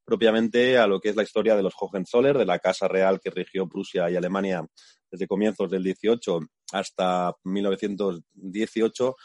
propiamente 0.04 0.78
a 0.78 0.88
lo 0.88 1.00
que 1.00 1.08
es 1.08 1.16
la 1.16 1.24
historia 1.24 1.56
de 1.56 1.64
los 1.64 1.74
Hohenzoller, 1.80 2.38
de 2.38 2.46
la 2.46 2.60
casa 2.60 2.90
real 2.90 3.22
que 3.22 3.30
rigió 3.30 3.68
Prusia 3.68 4.10
y 4.10 4.18
Alemania 4.18 4.66
desde 5.12 5.28
comienzos 5.28 5.70
del 5.70 5.84
18 5.84 6.40
hasta 6.74 7.34
1918 7.44 9.16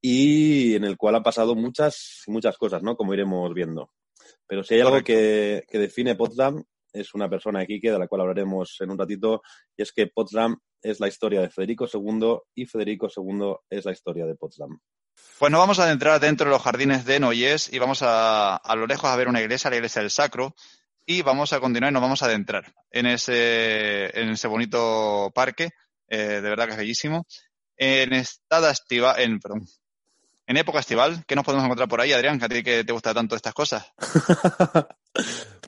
y 0.00 0.74
en 0.74 0.84
el 0.84 0.96
cual 0.96 1.16
han 1.16 1.22
pasado 1.22 1.54
muchas, 1.54 2.22
muchas 2.26 2.58
cosas, 2.58 2.82
¿no? 2.82 2.96
Como 2.96 3.14
iremos 3.14 3.52
viendo. 3.54 3.90
Pero 4.46 4.64
si 4.64 4.74
hay 4.74 4.80
algo 4.80 5.02
que, 5.02 5.64
define 5.72 6.16
Potsdam, 6.16 6.62
es 6.92 7.14
una 7.14 7.30
persona 7.30 7.60
aquí 7.60 7.78
de 7.80 7.98
la 7.98 8.08
cual 8.08 8.22
hablaremos 8.22 8.76
en 8.80 8.90
un 8.90 8.98
ratito, 8.98 9.42
y 9.76 9.82
es 9.82 9.92
que 9.92 10.08
Potsdam 10.08 10.58
es 10.82 11.00
la 11.00 11.08
historia 11.08 11.40
de 11.40 11.50
Federico 11.50 11.86
II 11.92 12.38
y 12.54 12.66
Federico 12.66 13.08
II 13.14 13.54
es 13.70 13.84
la 13.84 13.92
historia 13.92 14.26
de 14.26 14.34
Potsdam. 14.34 14.78
Pues 15.38 15.52
nos 15.52 15.60
vamos 15.60 15.78
a 15.78 15.84
adentrar 15.84 16.20
dentro 16.20 16.46
de 16.46 16.52
los 16.52 16.62
jardines 16.62 17.04
de 17.04 17.20
Noyes 17.20 17.72
y 17.72 17.78
vamos 17.78 18.02
a, 18.02 18.56
a 18.56 18.76
lo 18.76 18.86
lejos 18.86 19.08
a 19.08 19.16
ver 19.16 19.28
una 19.28 19.40
iglesia, 19.40 19.70
la 19.70 19.76
iglesia 19.76 20.02
del 20.02 20.10
Sacro, 20.10 20.54
y 21.06 21.22
vamos 21.22 21.52
a 21.52 21.60
continuar 21.60 21.90
y 21.90 21.94
nos 21.94 22.02
vamos 22.02 22.22
a 22.22 22.26
adentrar 22.26 22.72
en 22.90 23.06
ese, 23.06 24.18
en 24.18 24.30
ese 24.30 24.48
bonito 24.48 25.30
parque, 25.34 25.70
eh, 26.08 26.16
de 26.16 26.40
verdad 26.40 26.66
que 26.66 26.72
es 26.72 26.78
bellísimo. 26.78 27.26
En 27.76 28.12
estada 28.12 28.70
estival, 28.70 29.20
en, 29.20 29.40
perdón, 29.40 29.66
en 30.46 30.56
época 30.56 30.80
estival, 30.80 31.24
¿qué 31.26 31.34
nos 31.34 31.44
podemos 31.44 31.64
encontrar 31.64 31.88
por 31.88 32.00
ahí, 32.00 32.12
Adrián? 32.12 32.42
A 32.42 32.48
ti 32.48 32.62
que 32.62 32.84
te 32.84 32.92
gusta 32.92 33.14
tanto 33.14 33.34
estas 33.34 33.54
cosas. 33.54 33.92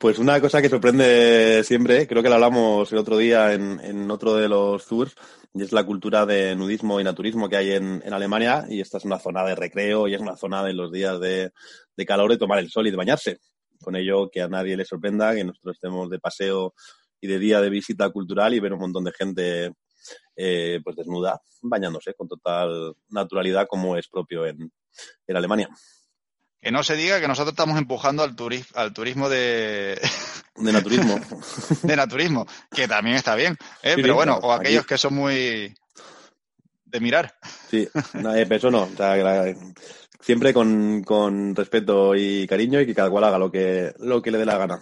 pues 0.00 0.19
una 0.19 0.41
cosa 0.41 0.61
que 0.61 0.69
sorprende 0.69 1.62
siempre, 1.64 2.07
creo 2.07 2.23
que 2.23 2.29
la 2.29 2.37
hablamos 2.37 2.93
el 2.93 2.99
otro 2.99 3.17
día 3.17 3.53
en, 3.53 3.81
en 3.81 4.11
otro 4.11 4.35
de 4.35 4.49
los 4.49 4.87
tours, 4.87 5.14
y 5.53 5.62
es 5.62 5.73
la 5.73 5.85
cultura 5.85 6.26
de 6.26 6.55
nudismo 6.55 7.00
y 7.00 7.05
naturismo 7.05 7.49
que 7.49 7.57
hay 7.57 7.73
en, 7.73 8.03
en, 8.05 8.12
Alemania, 8.12 8.67
y 8.69 8.81
esta 8.81 8.99
es 8.99 9.05
una 9.05 9.19
zona 9.19 9.45
de 9.45 9.55
recreo 9.55 10.07
y 10.09 10.14
es 10.14 10.21
una 10.21 10.37
zona 10.37 10.62
de 10.62 10.75
los 10.75 10.93
días 10.93 11.19
de, 11.21 11.53
de 11.97 12.07
calor 12.07 12.31
de 12.31 12.38
tomar 12.38 12.59
el 12.59 12.71
sol 12.71 12.87
y 12.87 12.91
de 12.91 12.97
bañarse 12.97 13.41
con 13.85 13.97
ello 13.97 14.31
que 14.31 14.43
a 14.43 14.49
nadie 14.49 14.76
le 14.76 14.85
sorprenda 14.85 15.35
que 15.35 15.45
nosotros 15.45 15.76
estemos 15.76 16.11
de 16.11 16.19
paseo 16.19 16.75
y 17.21 17.26
de 17.26 17.38
día 17.38 17.61
de 17.61 17.71
visita 17.71 18.11
cultural 18.11 18.55
y 18.55 18.61
ver 18.61 18.73
un 18.73 18.81
montón 18.81 19.05
de 19.05 19.12
gente 19.12 19.73
eh, 20.37 20.81
pues 20.83 20.97
desnuda, 20.97 21.41
bañándose 21.62 22.14
con 22.14 22.29
total 22.29 22.95
naturalidad 23.09 23.67
como 23.69 23.97
es 23.97 24.09
propio 24.09 24.47
en, 24.47 24.73
en 25.26 25.37
Alemania. 25.37 25.69
Que 26.61 26.71
no 26.71 26.83
se 26.83 26.97
diga 26.97 27.21
que 27.21 27.29
nosotros 27.29 27.53
estamos 27.53 27.79
empujando 27.79 28.23
al, 28.23 28.35
al 28.75 28.93
turismo 28.93 29.29
de... 29.29 30.00
De 30.57 30.73
naturismo. 30.73 31.19
de 31.83 31.97
naturismo, 31.97 32.47
que 32.71 32.87
también 32.87 33.17
está 33.17 33.35
bien. 33.35 33.57
¿eh? 33.83 33.97
pero 33.97 34.14
bueno, 34.14 34.38
o 34.41 34.53
aquellos 34.53 34.87
que 34.87 34.97
son 34.97 35.14
muy 35.14 35.75
de 36.95 37.01
mirar. 37.01 37.35
Sí, 37.69 37.89
no, 38.15 38.35
eh, 38.37 38.47
eso 38.49 38.71
no. 38.71 38.85
O 38.85 38.97
sea, 38.97 39.53
siempre 40.21 40.55
con, 40.55 41.03
con, 41.03 41.55
respeto 41.57 42.15
y 42.15 42.47
cariño 42.47 42.81
y 42.81 42.87
que 42.87 42.95
cada 42.95 43.11
cual 43.11 43.25
haga 43.25 43.37
lo 43.37 43.51
que, 43.51 43.93
lo 43.99 44.23
que 44.23 44.31
le 44.31 44.39
dé 44.39 44.47
la 44.47 44.59
gana. 44.59 44.81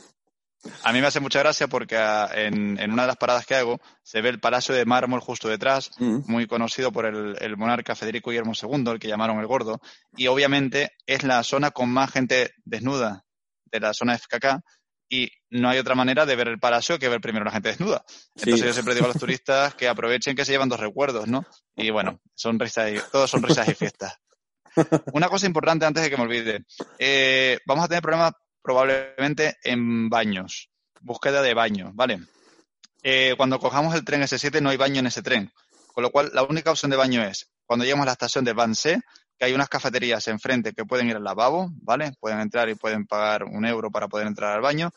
A 0.85 0.93
mí 0.93 1.01
me 1.01 1.07
hace 1.07 1.21
mucha 1.21 1.39
gracia 1.39 1.69
porque 1.69 1.97
ah, 1.97 2.31
en, 2.35 2.79
en, 2.79 2.93
una 2.93 3.03
de 3.03 3.09
las 3.09 3.17
paradas 3.17 3.47
que 3.47 3.55
hago 3.55 3.81
se 4.03 4.21
ve 4.21 4.29
el 4.29 4.41
Palacio 4.41 4.75
de 4.75 4.85
Mármol 4.85 5.21
justo 5.21 5.49
detrás, 5.49 5.91
mm. 5.99 6.31
muy 6.31 6.47
conocido 6.47 6.93
por 6.93 7.07
el, 7.07 7.35
el, 7.41 7.57
monarca 7.57 7.97
Federico 7.97 8.31
Guillermo 8.31 8.53
II, 8.61 8.93
el 8.93 9.01
que 9.01 9.09
llamaron 9.09 9.41
el 9.41 9.47
Gordo, 9.47 9.81
y 10.15 10.27
obviamente 10.27 10.93
es 11.07 11.25
la 11.25 11.43
zona 11.43 11.71
con 11.71 11.91
más 11.91 12.13
gente 12.13 12.53
desnuda 12.65 13.25
de 13.73 13.81
la 13.81 13.95
zona 13.95 14.19
FKK 14.19 14.63
y 15.13 15.31
no 15.51 15.69
hay 15.69 15.79
otra 15.79 15.95
manera 15.95 16.25
de 16.25 16.35
ver 16.37 16.49
el 16.49 16.59
palacio 16.59 16.99
que 16.99 17.11
ver 17.11 17.21
primero 17.21 17.45
la 17.45 17.51
gente 17.51 17.69
desnuda. 17.69 18.03
Entonces 18.35 18.65
yo 18.65 18.73
siempre 18.73 18.95
digo 18.95 19.05
a 19.05 19.09
los 19.09 19.19
turistas 19.19 19.75
que 19.75 19.87
aprovechen 19.87 20.35
que 20.35 20.47
se 20.47 20.53
llevan 20.53 20.71
dos 20.71 20.81
recuerdos, 20.81 21.29
¿no? 21.29 21.45
Y 21.77 21.91
bueno, 21.91 22.19
son 22.35 22.59
risas 22.59 22.91
y, 22.91 22.97
todos 23.13 23.31
son 23.31 23.43
risas 23.43 23.69
y 23.69 23.75
fiestas. 23.75 24.19
Una 25.13 25.29
cosa 25.29 25.45
importante 25.45 25.85
antes 25.85 26.03
de 26.03 26.09
que 26.09 26.17
me 26.17 26.23
olvide. 26.23 26.65
Eh, 26.99 27.59
vamos 27.67 27.85
a 27.85 27.89
tener 27.89 28.01
problemas 28.03 28.33
probablemente 28.63 29.59
en 29.63 30.09
baños. 30.09 30.71
Búsqueda 31.03 31.43
de 31.43 31.53
baños, 31.53 31.91
¿vale? 31.95 32.23
Eh, 33.03 33.35
cuando 33.37 33.59
cojamos 33.59 33.95
el 33.95 34.07
tren 34.07 34.23
S7 34.23 34.63
no 34.63 34.71
hay 34.71 34.79
baño 34.79 35.01
en 35.01 35.09
ese 35.09 35.21
tren. 35.21 35.53
Con 35.89 36.05
lo 36.05 36.11
cual, 36.11 36.31
la 36.33 36.43
única 36.43 36.71
opción 36.71 36.91
de 36.91 36.97
baño 36.97 37.23
es 37.23 37.51
cuando 37.67 37.85
lleguemos 37.85 38.05
a 38.05 38.07
la 38.07 38.13
estación 38.13 38.47
de 38.47 38.55
Vanse, 38.55 39.03
que 39.43 39.47
hay 39.47 39.55
unas 39.55 39.69
cafeterías 39.69 40.29
enfrente 40.29 40.73
que 40.73 40.85
pueden 40.85 41.09
ir 41.09 41.17
al 41.17 41.25
lavabo, 41.25 41.69
¿vale? 41.83 42.13
Pueden 42.21 42.39
entrar 42.39 42.69
y 42.69 42.77
pueden 42.77 43.09
pagar 43.09 43.43
un 43.43 43.67
euro 43.67 43.91
para 43.91 44.07
poder 44.07 44.29
entrar 44.29 44.53
al 44.53 44.61
baño. 44.61 44.93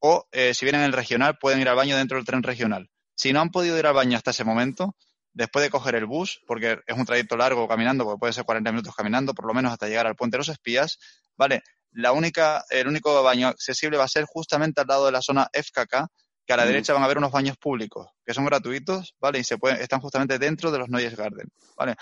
O 0.00 0.26
eh, 0.32 0.54
si 0.54 0.64
vienen 0.64 0.80
en 0.80 0.86
el 0.88 0.92
regional, 0.92 1.38
pueden 1.38 1.60
ir 1.60 1.68
al 1.68 1.76
baño 1.76 1.96
dentro 1.96 2.16
del 2.16 2.26
tren 2.26 2.42
regional. 2.42 2.90
Si 3.14 3.32
no 3.32 3.40
han 3.40 3.50
podido 3.50 3.78
ir 3.78 3.86
al 3.86 3.94
baño 3.94 4.16
hasta 4.16 4.32
ese 4.32 4.42
momento, 4.42 4.96
después 5.32 5.64
de 5.64 5.70
coger 5.70 5.94
el 5.94 6.04
bus, 6.04 6.40
porque 6.48 6.80
es 6.84 6.98
un 6.98 7.06
trayecto 7.06 7.36
largo 7.36 7.68
caminando, 7.68 8.02
porque 8.02 8.18
puede 8.18 8.32
ser 8.32 8.44
40 8.44 8.72
minutos 8.72 8.92
caminando, 8.92 9.34
por 9.34 9.46
lo 9.46 9.54
menos 9.54 9.70
hasta 9.70 9.86
llegar 9.86 10.08
al 10.08 10.16
puente 10.16 10.34
de 10.34 10.38
los 10.38 10.48
espías, 10.48 10.98
¿vale? 11.36 11.62
La 11.92 12.10
única, 12.10 12.64
el 12.70 12.88
único 12.88 13.22
baño 13.22 13.46
accesible 13.46 13.98
va 13.98 14.04
a 14.06 14.08
ser 14.08 14.24
justamente 14.24 14.80
al 14.80 14.88
lado 14.88 15.06
de 15.06 15.12
la 15.12 15.22
zona 15.22 15.48
FKK, 15.52 16.08
que 16.44 16.52
a 16.52 16.56
la 16.56 16.66
derecha 16.66 16.92
van 16.92 17.02
a 17.02 17.04
haber 17.04 17.18
unos 17.18 17.30
baños 17.30 17.56
públicos, 17.56 18.08
que 18.24 18.34
son 18.34 18.46
gratuitos, 18.46 19.14
¿vale? 19.20 19.38
Y 19.38 19.44
se 19.44 19.58
pueden, 19.58 19.80
están 19.80 20.00
justamente 20.00 20.40
dentro 20.40 20.72
de 20.72 20.78
los 20.78 20.88
Noyes 20.88 21.14
Garden, 21.14 21.46
¿vale? 21.76 21.94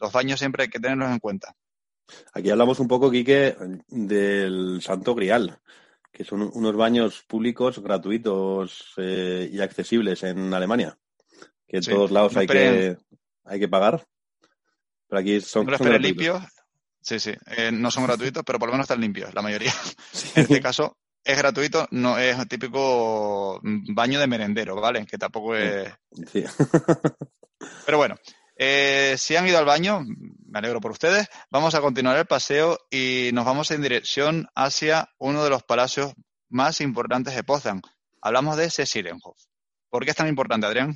Los 0.00 0.12
baños 0.12 0.38
siempre 0.38 0.64
hay 0.64 0.68
que 0.68 0.80
tenerlos 0.80 1.10
en 1.10 1.18
cuenta. 1.18 1.54
Aquí 2.32 2.50
hablamos 2.50 2.80
un 2.80 2.88
poco, 2.88 3.10
Quique, 3.10 3.56
del 3.88 4.80
Santo 4.82 5.14
Grial, 5.14 5.60
que 6.10 6.24
son 6.24 6.50
unos 6.52 6.74
baños 6.74 7.22
públicos 7.22 7.78
gratuitos 7.78 8.94
eh, 8.96 9.48
y 9.52 9.60
accesibles 9.60 10.22
en 10.24 10.52
Alemania 10.52 10.98
que 11.70 11.76
en 11.76 11.84
todos 11.84 12.10
lados 12.10 12.36
hay 12.36 12.48
que, 12.48 12.96
hay 13.44 13.60
que 13.60 13.68
pagar. 13.68 14.04
Pero 15.08 15.20
aquí 15.20 15.40
son, 15.40 15.66
no 15.66 15.78
son 15.78 16.02
limpios. 16.02 16.42
Sí, 17.00 17.20
sí. 17.20 17.32
Eh, 17.46 17.70
no 17.72 17.90
son 17.90 18.04
gratuitos, 18.04 18.42
pero 18.44 18.58
por 18.58 18.68
lo 18.68 18.72
menos 18.72 18.84
están 18.84 19.00
limpios, 19.00 19.32
la 19.34 19.42
mayoría. 19.42 19.72
En 20.34 20.42
este 20.42 20.60
caso 20.60 20.98
es 21.22 21.38
gratuito, 21.38 21.86
no 21.92 22.18
es 22.18 22.36
típico 22.48 23.60
baño 23.62 24.18
de 24.18 24.26
merendero, 24.26 24.80
¿vale? 24.80 25.06
Que 25.06 25.16
tampoco 25.16 25.54
es. 25.54 25.92
Sí. 26.32 26.44
pero 27.86 27.98
bueno, 27.98 28.16
eh, 28.62 29.14
si 29.16 29.36
han 29.36 29.48
ido 29.48 29.56
al 29.56 29.64
baño, 29.64 30.04
me 30.04 30.58
alegro 30.58 30.82
por 30.82 30.90
ustedes, 30.90 31.28
vamos 31.50 31.74
a 31.74 31.80
continuar 31.80 32.18
el 32.18 32.26
paseo 32.26 32.78
y 32.90 33.30
nos 33.32 33.46
vamos 33.46 33.70
en 33.70 33.80
dirección 33.80 34.48
hacia 34.54 35.08
uno 35.18 35.42
de 35.42 35.48
los 35.48 35.62
palacios 35.62 36.12
más 36.50 36.82
importantes 36.82 37.34
de 37.34 37.42
Potsdam. 37.42 37.80
Hablamos 38.20 38.58
de 38.58 38.68
Cecilenhof. 38.68 39.38
¿Por 39.88 40.04
qué 40.04 40.10
es 40.10 40.16
tan 40.16 40.28
importante, 40.28 40.66
Adrián? 40.66 40.94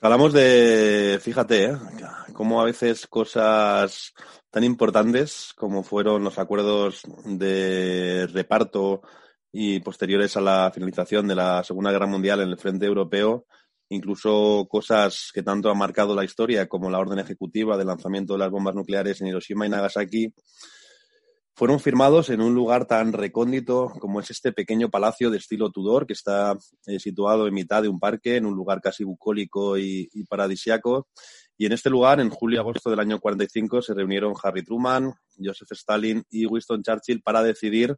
Hablamos 0.00 0.32
de, 0.32 1.20
fíjate, 1.22 1.64
¿eh? 1.66 1.76
cómo 2.32 2.62
a 2.62 2.64
veces 2.64 3.06
cosas 3.06 4.14
tan 4.50 4.64
importantes 4.64 5.52
como 5.54 5.82
fueron 5.82 6.24
los 6.24 6.38
acuerdos 6.38 7.02
de 7.26 8.28
reparto 8.32 9.02
y 9.52 9.80
posteriores 9.80 10.38
a 10.38 10.40
la 10.40 10.70
finalización 10.72 11.28
de 11.28 11.34
la 11.34 11.62
Segunda 11.64 11.92
Guerra 11.92 12.06
Mundial 12.06 12.40
en 12.40 12.48
el 12.48 12.56
frente 12.56 12.86
europeo, 12.86 13.44
incluso 13.92 14.66
cosas 14.70 15.30
que 15.32 15.42
tanto 15.42 15.70
han 15.70 15.78
marcado 15.78 16.14
la 16.14 16.24
historia 16.24 16.66
como 16.66 16.90
la 16.90 16.98
orden 16.98 17.18
ejecutiva 17.18 17.76
del 17.76 17.88
lanzamiento 17.88 18.32
de 18.32 18.38
las 18.38 18.50
bombas 18.50 18.74
nucleares 18.74 19.20
en 19.20 19.28
Hiroshima 19.28 19.66
y 19.66 19.68
Nagasaki, 19.68 20.34
fueron 21.54 21.80
firmados 21.80 22.30
en 22.30 22.40
un 22.40 22.54
lugar 22.54 22.86
tan 22.86 23.12
recóndito 23.12 23.92
como 24.00 24.20
es 24.20 24.30
este 24.30 24.52
pequeño 24.52 24.88
palacio 24.88 25.30
de 25.30 25.36
estilo 25.36 25.70
Tudor 25.70 26.06
que 26.06 26.14
está 26.14 26.56
eh, 26.86 26.98
situado 26.98 27.46
en 27.46 27.54
mitad 27.54 27.82
de 27.82 27.88
un 27.88 28.00
parque, 28.00 28.36
en 28.36 28.46
un 28.46 28.54
lugar 28.54 28.80
casi 28.80 29.04
bucólico 29.04 29.76
y, 29.76 30.08
y 30.12 30.24
paradisiaco. 30.24 31.08
Y 31.58 31.66
en 31.66 31.72
este 31.72 31.90
lugar, 31.90 32.18
en 32.20 32.30
julio 32.30 32.56
y 32.56 32.60
agosto 32.60 32.88
del 32.88 33.00
año 33.00 33.20
45, 33.20 33.82
se 33.82 33.92
reunieron 33.92 34.34
Harry 34.42 34.64
Truman, 34.64 35.12
Joseph 35.38 35.72
Stalin 35.72 36.24
y 36.30 36.46
Winston 36.46 36.82
Churchill 36.82 37.22
para 37.22 37.42
decidir 37.42 37.96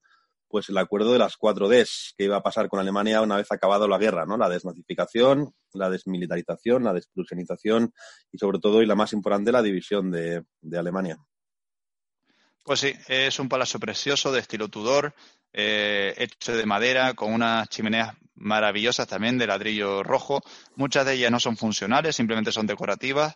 pues 0.54 0.68
el 0.68 0.78
acuerdo 0.78 1.12
de 1.12 1.18
las 1.18 1.36
cuatro 1.36 1.68
Ds 1.68 2.14
que 2.16 2.26
iba 2.26 2.36
a 2.36 2.42
pasar 2.44 2.68
con 2.68 2.78
Alemania 2.78 3.20
una 3.20 3.38
vez 3.38 3.50
acabado 3.50 3.88
la 3.88 3.98
guerra, 3.98 4.24
¿no? 4.24 4.36
La 4.36 4.48
desnazificación, 4.48 5.52
la 5.72 5.90
desmilitarización, 5.90 6.84
la 6.84 6.92
desprusianización 6.92 7.92
y 8.30 8.38
sobre 8.38 8.60
todo, 8.60 8.80
y 8.80 8.86
la 8.86 8.94
más 8.94 9.12
importante, 9.14 9.50
la 9.50 9.62
división 9.62 10.12
de, 10.12 10.44
de 10.60 10.78
Alemania. 10.78 11.18
Pues 12.62 12.78
sí, 12.78 12.94
es 13.08 13.40
un 13.40 13.48
palacio 13.48 13.80
precioso 13.80 14.30
de 14.30 14.38
estilo 14.38 14.68
Tudor, 14.68 15.16
eh, 15.52 16.14
hecho 16.18 16.56
de 16.56 16.66
madera, 16.66 17.14
con 17.14 17.32
unas 17.32 17.68
chimeneas 17.68 18.14
maravillosas 18.36 19.08
también 19.08 19.38
de 19.38 19.48
ladrillo 19.48 20.04
rojo. 20.04 20.40
Muchas 20.76 21.04
de 21.04 21.14
ellas 21.14 21.32
no 21.32 21.40
son 21.40 21.56
funcionales, 21.56 22.14
simplemente 22.14 22.52
son 22.52 22.68
decorativas 22.68 23.34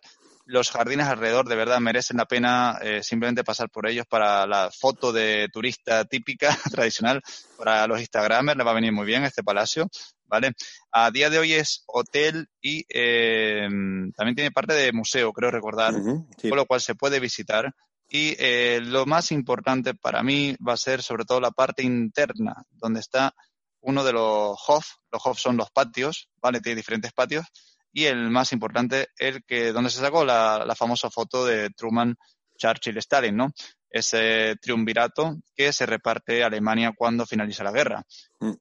los 0.48 0.70
jardines 0.70 1.06
alrededor 1.06 1.46
de 1.46 1.56
verdad 1.56 1.78
merecen 1.78 2.16
la 2.16 2.24
pena 2.24 2.78
eh, 2.80 3.02
simplemente 3.02 3.44
pasar 3.44 3.68
por 3.68 3.86
ellos 3.86 4.06
para 4.06 4.46
la 4.46 4.70
foto 4.70 5.12
de 5.12 5.48
turista 5.52 6.06
típica, 6.06 6.48
tradicional, 6.72 7.20
para 7.58 7.86
los 7.86 8.00
Instagramers, 8.00 8.56
le 8.56 8.64
va 8.64 8.70
a 8.70 8.74
venir 8.74 8.92
muy 8.92 9.04
bien 9.04 9.24
este 9.24 9.42
palacio, 9.42 9.88
¿vale? 10.24 10.52
A 10.90 11.10
día 11.10 11.28
de 11.28 11.38
hoy 11.38 11.52
es 11.52 11.84
hotel 11.86 12.48
y 12.62 12.86
eh, 12.88 13.68
también 14.16 14.34
tiene 14.34 14.50
parte 14.50 14.72
de 14.72 14.90
museo, 14.92 15.34
creo 15.34 15.50
recordar, 15.50 15.92
con 15.92 16.56
lo 16.56 16.64
cual 16.64 16.80
se 16.80 16.94
puede 16.94 17.20
visitar. 17.20 17.70
Y 18.08 18.34
eh, 18.38 18.80
lo 18.82 19.04
más 19.04 19.32
importante 19.32 19.92
para 19.92 20.22
mí 20.22 20.56
va 20.66 20.72
a 20.72 20.78
ser 20.78 21.02
sobre 21.02 21.26
todo 21.26 21.40
la 21.40 21.50
parte 21.50 21.82
interna, 21.82 22.64
donde 22.70 23.00
está 23.00 23.34
uno 23.80 24.02
de 24.02 24.14
los 24.14 24.58
Hof. 24.66 24.86
Los 25.12 25.26
Hof 25.26 25.38
son 25.38 25.58
los 25.58 25.70
patios, 25.70 26.30
¿vale? 26.40 26.62
Tiene 26.62 26.76
diferentes 26.76 27.12
patios 27.12 27.44
y 27.92 28.04
el 28.04 28.30
más 28.30 28.52
importante, 28.52 29.08
el 29.18 29.42
que 29.44 29.72
donde 29.72 29.90
se 29.90 30.00
sacó 30.00 30.24
la, 30.24 30.64
la 30.66 30.74
famosa 30.74 31.10
foto 31.10 31.44
de 31.44 31.70
Truman, 31.70 32.16
Churchill, 32.56 32.98
Stalin, 32.98 33.36
¿no? 33.36 33.52
Ese 33.90 34.56
triunvirato 34.60 35.36
que 35.54 35.72
se 35.72 35.86
reparte 35.86 36.44
Alemania 36.44 36.92
cuando 36.96 37.26
finaliza 37.26 37.64
la 37.64 37.72
guerra. 37.72 38.02
Mm. 38.40 38.52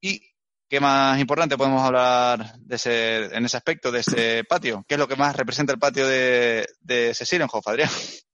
Y 0.00 0.22
¿Qué 0.68 0.80
más 0.80 1.20
importante 1.20 1.56
podemos 1.56 1.80
hablar 1.80 2.58
de 2.58 2.74
ese, 2.74 3.26
en 3.26 3.44
ese 3.44 3.56
aspecto 3.56 3.92
de 3.92 4.00
ese 4.00 4.42
patio? 4.42 4.84
¿Qué 4.88 4.96
es 4.96 4.98
lo 4.98 5.06
que 5.06 5.14
más 5.14 5.36
representa 5.36 5.72
el 5.72 5.78
patio 5.78 6.08
de, 6.08 6.66
de 6.80 7.14
Cecilenhof, 7.14 7.66
Adrián? 7.68 7.88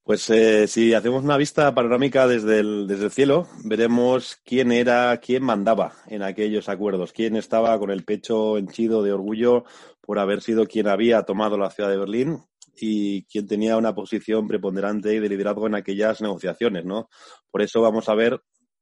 Pues 0.05 0.29
eh, 0.31 0.67
si 0.67 0.93
hacemos 0.93 1.23
una 1.23 1.37
vista 1.37 1.73
panorámica 1.73 2.27
desde 2.27 2.59
el, 2.59 3.09
cielo, 3.09 3.47
veremos 3.63 4.37
quién 4.43 4.73
era, 4.73 5.15
quién 5.21 5.43
mandaba 5.43 5.93
en 6.07 6.23
aquellos 6.23 6.67
acuerdos, 6.67 7.13
quién 7.13 7.37
estaba 7.37 7.79
con 7.79 7.89
el 7.89 8.03
pecho 8.03 8.57
henchido 8.57 9.01
de 9.01 9.13
orgullo 9.13 9.63
por 10.01 10.19
haber 10.19 10.41
sido 10.41 10.65
quien 10.65 10.89
había 10.89 11.23
tomado 11.23 11.57
la 11.57 11.69
ciudad 11.69 11.89
de 11.89 11.95
Berlín 11.95 12.43
y 12.75 13.23
quien 13.27 13.47
tenía 13.47 13.77
una 13.77 13.95
posición 13.95 14.45
preponderante 14.45 15.15
y 15.15 15.19
de 15.19 15.29
liderazgo 15.29 15.67
en 15.67 15.75
aquellas 15.75 16.19
negociaciones, 16.21 16.83
¿no? 16.83 17.07
Por 17.49 17.61
eso 17.61 17.81
vamos 17.81 18.09
a 18.09 18.15
ver 18.15 18.41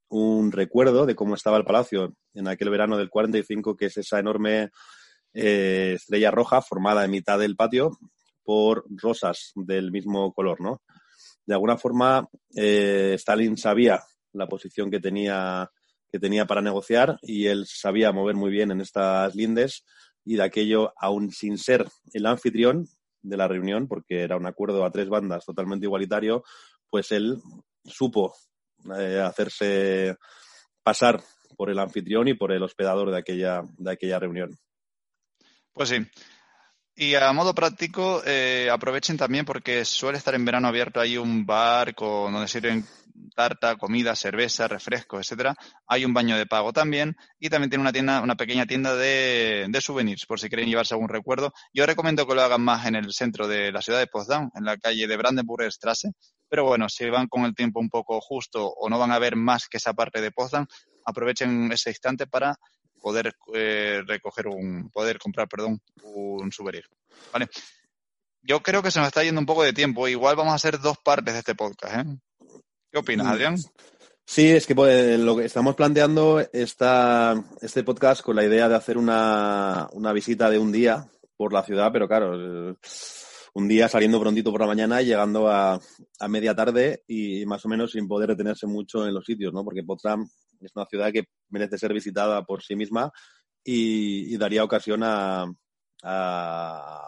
un 0.10 0.52
recuerdo 0.52 1.06
de 1.06 1.14
cómo 1.14 1.36
estaba 1.36 1.58
el 1.58 1.66
palacio 1.66 2.16
en 2.34 2.48
aquel 2.48 2.72
verano 2.72 2.98
del 2.98 3.12
45, 3.12 3.76
que 3.76 3.86
es 3.86 3.98
esa 3.98 4.18
enorme 4.18 4.72
eh, 5.36 5.94
estrella 5.98 6.32
roja 6.32 6.64
formada 6.64 7.06
en 7.06 7.12
mitad 7.12 7.38
del 7.38 7.56
patio 7.56 7.92
por 8.44 8.86
rosas 8.90 9.52
del 9.54 9.92
mismo 9.92 10.34
color, 10.34 10.60
¿no? 10.62 10.82
De 11.46 11.54
alguna 11.54 11.78
forma, 11.78 12.28
eh, 12.56 13.14
Stalin 13.16 13.58
sabía 13.58 14.02
la 14.34 14.48
posición 14.48 14.90
que 14.90 15.00
tenía, 15.00 15.70
que 16.12 16.20
tenía 16.20 16.46
para 16.46 16.62
negociar 16.62 17.18
y 17.22 17.48
él 17.48 17.66
sabía 17.68 18.12
mover 18.12 18.36
muy 18.36 18.52
bien 18.52 18.72
en 18.72 18.82
estas 18.82 19.36
lindes 19.36 19.84
y 20.24 20.36
de 20.36 20.44
aquello, 20.44 20.94
aún 20.98 21.32
sin 21.32 21.58
ser 21.58 21.88
el 22.14 22.26
anfitrión 22.26 22.88
de 23.22 23.38
la 23.38 23.48
reunión, 23.48 23.88
porque 23.88 24.22
era 24.22 24.38
un 24.38 24.46
acuerdo 24.46 24.86
a 24.86 24.92
tres 24.92 25.10
bandas 25.10 25.46
totalmente 25.46 25.86
igualitario, 25.86 26.44
pues 26.90 27.12
él 27.12 27.38
supo 27.84 28.34
eh, 28.98 29.20
hacerse 29.20 30.18
pasar 30.84 31.22
por 31.58 31.70
el 31.70 31.80
anfitrión 31.80 32.28
y 32.28 32.34
por 32.34 32.52
el 32.52 32.64
hospedador 32.64 33.12
de 33.12 33.18
aquella, 33.18 33.62
de 33.78 33.92
aquella 33.92 34.20
reunión. 34.20 34.58
Pues 35.74 35.90
sí. 35.90 35.98
Y 36.96 37.16
a 37.16 37.32
modo 37.32 37.56
práctico, 37.56 38.22
eh, 38.26 38.70
aprovechen 38.72 39.18
también 39.18 39.46
porque 39.46 39.86
suele 39.86 40.18
estar 40.18 40.36
en 40.36 40.44
verano 40.44 40.68
abierto 40.68 41.00
ahí 41.00 41.18
un 41.18 41.46
bar 41.46 41.96
con, 41.96 42.34
donde 42.34 42.48
sirven 42.48 42.86
tarta, 43.36 43.76
comida, 43.78 44.16
cerveza, 44.16 44.68
refrescos, 44.68 45.22
etcétera. 45.22 45.56
Hay 45.88 46.06
un 46.06 46.14
baño 46.14 46.38
de 46.38 46.46
pago 46.46 46.74
también 46.74 47.16
y 47.40 47.50
también 47.50 47.70
tiene 47.70 47.82
una 47.82 47.94
tienda, 47.94 48.22
una 48.22 48.36
pequeña 48.36 48.66
tienda 48.66 48.96
de, 48.96 49.68
de, 49.70 49.82
souvenirs 49.82 50.26
por 50.26 50.40
si 50.40 50.50
quieren 50.50 50.68
llevarse 50.68 50.94
algún 50.94 51.10
recuerdo. 51.10 51.54
Yo 51.74 51.86
recomiendo 51.86 52.28
que 52.28 52.36
lo 52.36 52.42
hagan 52.42 52.62
más 52.62 52.86
en 52.86 52.96
el 52.96 53.12
centro 53.14 53.48
de 53.48 53.72
la 53.72 53.82
ciudad 53.82 54.00
de 54.00 54.08
Potsdam, 54.08 54.50
en 54.54 54.66
la 54.66 54.78
calle 54.78 55.08
de 55.08 55.18
Brandenburger 55.18 55.72
Straße. 55.72 56.12
Pero 56.50 56.66
bueno, 56.66 56.90
si 56.90 57.10
van 57.10 57.28
con 57.28 57.46
el 57.46 57.56
tiempo 57.56 57.80
un 57.80 57.90
poco 57.90 58.20
justo 58.20 58.68
o 58.68 58.90
no 58.90 59.00
van 59.00 59.12
a 59.12 59.20
ver 59.20 59.36
más 59.36 59.68
que 59.70 59.78
esa 59.78 59.94
parte 59.94 60.20
de 60.20 60.32
Potsdam, 60.32 60.66
aprovechen 61.06 61.72
ese 61.72 61.90
instante 61.90 62.28
para 62.28 62.58
poder 63.02 63.36
eh, 63.54 64.02
recoger 64.06 64.48
un, 64.48 64.90
poder 64.90 65.18
comprar, 65.18 65.50
perdón, 65.50 65.82
un 66.04 66.52
souvenir. 66.52 66.86
Vale. 67.34 67.50
Yo 68.44 68.62
creo 68.62 68.82
que 68.82 68.92
se 68.92 69.00
nos 69.00 69.08
está 69.08 69.24
yendo 69.24 69.42
un 69.42 69.46
poco 69.46 69.64
de 69.64 69.74
tiempo. 69.74 70.08
Igual 70.08 70.36
vamos 70.36 70.54
a 70.54 70.56
hacer 70.56 70.80
dos 70.80 70.98
partes 70.98 71.34
de 71.34 71.40
este 71.40 71.56
podcast. 71.56 71.96
¿eh? 72.08 72.18
¿Qué 72.92 73.00
opinas, 73.00 73.28
mm. 73.28 73.30
Adrián? 73.30 73.58
Sí, 74.26 74.50
es 74.50 74.66
que 74.66 74.76
pues, 74.76 75.20
lo 75.20 75.36
que 75.36 75.46
estamos 75.46 75.76
planteando 75.76 76.40
está 76.54 77.44
este 77.62 77.84
podcast 77.84 78.22
con 78.22 78.36
la 78.36 78.46
idea 78.46 78.70
de 78.70 78.76
hacer 78.76 78.98
una, 78.98 79.90
una 79.92 80.14
visita 80.14 80.50
de 80.50 80.58
un 80.58 80.72
día 80.72 81.08
por 81.36 81.52
la 81.52 81.64
ciudad, 81.64 81.92
pero 81.92 82.08
claro, 82.08 82.78
un 83.54 83.68
día 83.68 83.90
saliendo 83.90 84.22
prontito 84.22 84.52
por 84.52 84.62
la 84.62 84.68
mañana 84.68 85.02
y 85.02 85.06
llegando 85.06 85.50
a, 85.50 85.80
a, 86.20 86.28
media 86.28 86.56
tarde 86.56 87.04
y 87.08 87.46
más 87.46 87.66
o 87.66 87.70
menos 87.70 87.92
sin 87.92 88.08
poder 88.08 88.30
detenerse 88.30 88.68
mucho 88.68 89.06
en 89.06 89.14
los 89.14 89.26
sitios, 89.26 89.54
¿no? 89.54 89.64
Porque 89.64 89.84
Potsdam 89.84 90.28
es 90.62 90.72
una 90.76 90.86
ciudad 90.86 91.12
que 91.12 91.26
merece 91.50 91.78
ser 91.78 91.94
visitada 91.94 92.44
por 92.44 92.64
sí 92.64 92.76
misma 92.76 93.12
y, 93.64 94.38
daría 94.38 94.64
ocasión 94.64 95.02
a, 95.04 95.46
a, 96.04 97.02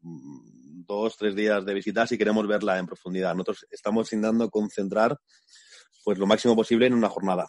dos, 0.00 1.16
tres 1.16 1.34
días 1.34 1.64
de 1.64 1.74
visita 1.74 2.06
si 2.06 2.16
queremos 2.16 2.46
verla 2.46 2.78
en 2.78 2.86
profundidad. 2.86 3.34
Nosotros 3.34 3.66
estamos 3.70 4.12
intentando 4.12 4.50
concentrar 4.50 5.18
pues 6.04 6.18
lo 6.18 6.26
máximo 6.26 6.56
posible 6.56 6.86
en 6.86 6.94
una 6.94 7.08
jornada. 7.08 7.46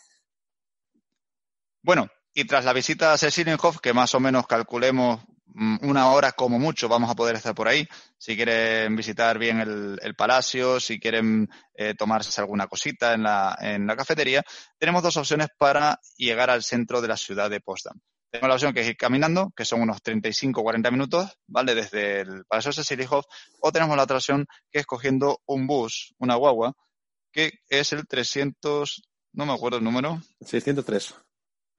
Bueno, 1.82 2.10
y 2.34 2.46
tras 2.46 2.66
la 2.66 2.74
visita 2.74 3.14
a 3.14 3.18
Cecilenhof, 3.18 3.80
que 3.80 3.94
más 3.94 4.14
o 4.16 4.20
menos 4.20 4.48
calculemos 4.48 5.22
una 5.56 6.12
hora 6.12 6.32
como 6.32 6.60
mucho 6.60 6.88
vamos 6.88 7.10
a 7.10 7.16
poder 7.16 7.36
estar 7.36 7.56
por 7.56 7.68
ahí. 7.68 7.88
Si 8.18 8.36
quieren 8.36 8.96
visitar 8.96 9.38
bien 9.38 9.60
el, 9.60 10.00
el 10.02 10.16
palacio, 10.16 10.80
si 10.80 11.00
quieren 11.00 11.50
eh, 11.74 11.96
tomarse 11.96 12.40
alguna 12.40 12.68
cosita 12.68 13.14
en 13.14 13.24
la, 13.24 13.58
en 13.60 13.88
la 13.88 13.96
cafetería, 13.96 14.44
tenemos 14.78 15.04
dos 15.04 15.18
opciones 15.18 15.48
para 15.58 16.00
llegar 16.18 16.50
al 16.50 16.64
centro 16.64 17.02
de 17.02 17.08
la 17.08 17.18
ciudad 17.18 17.50
de 17.50 17.62
Potsdam. 17.62 18.00
Tenemos 18.32 18.50
la 18.50 18.56
opción 18.56 18.74
que 18.74 18.82
es 18.82 18.88
ir 18.88 18.98
caminando, 18.98 19.52
que 19.56 19.66
son 19.66 19.82
unos 19.82 20.04
35-40 20.04 20.92
minutos, 20.92 21.40
¿vale? 21.48 21.74
Desde 21.74 22.22
el 22.22 22.46
Palacio 22.46 22.72
Cecilhof, 22.72 23.26
o 23.60 23.72
tenemos 23.72 23.98
la 23.98 24.04
otra 24.04 24.18
opción 24.18 24.46
que 24.72 24.80
es 24.80 24.86
cogiendo 24.86 25.42
un 25.48 25.66
bus, 25.66 26.14
una 26.20 26.36
guagua, 26.36 26.74
que 27.32 27.54
es 27.68 27.92
el 27.92 28.08
300, 28.08 29.02
no 29.34 29.46
me 29.48 29.54
acuerdo 29.54 29.80
el 29.80 29.84
número. 29.84 30.22
603. 30.42 31.16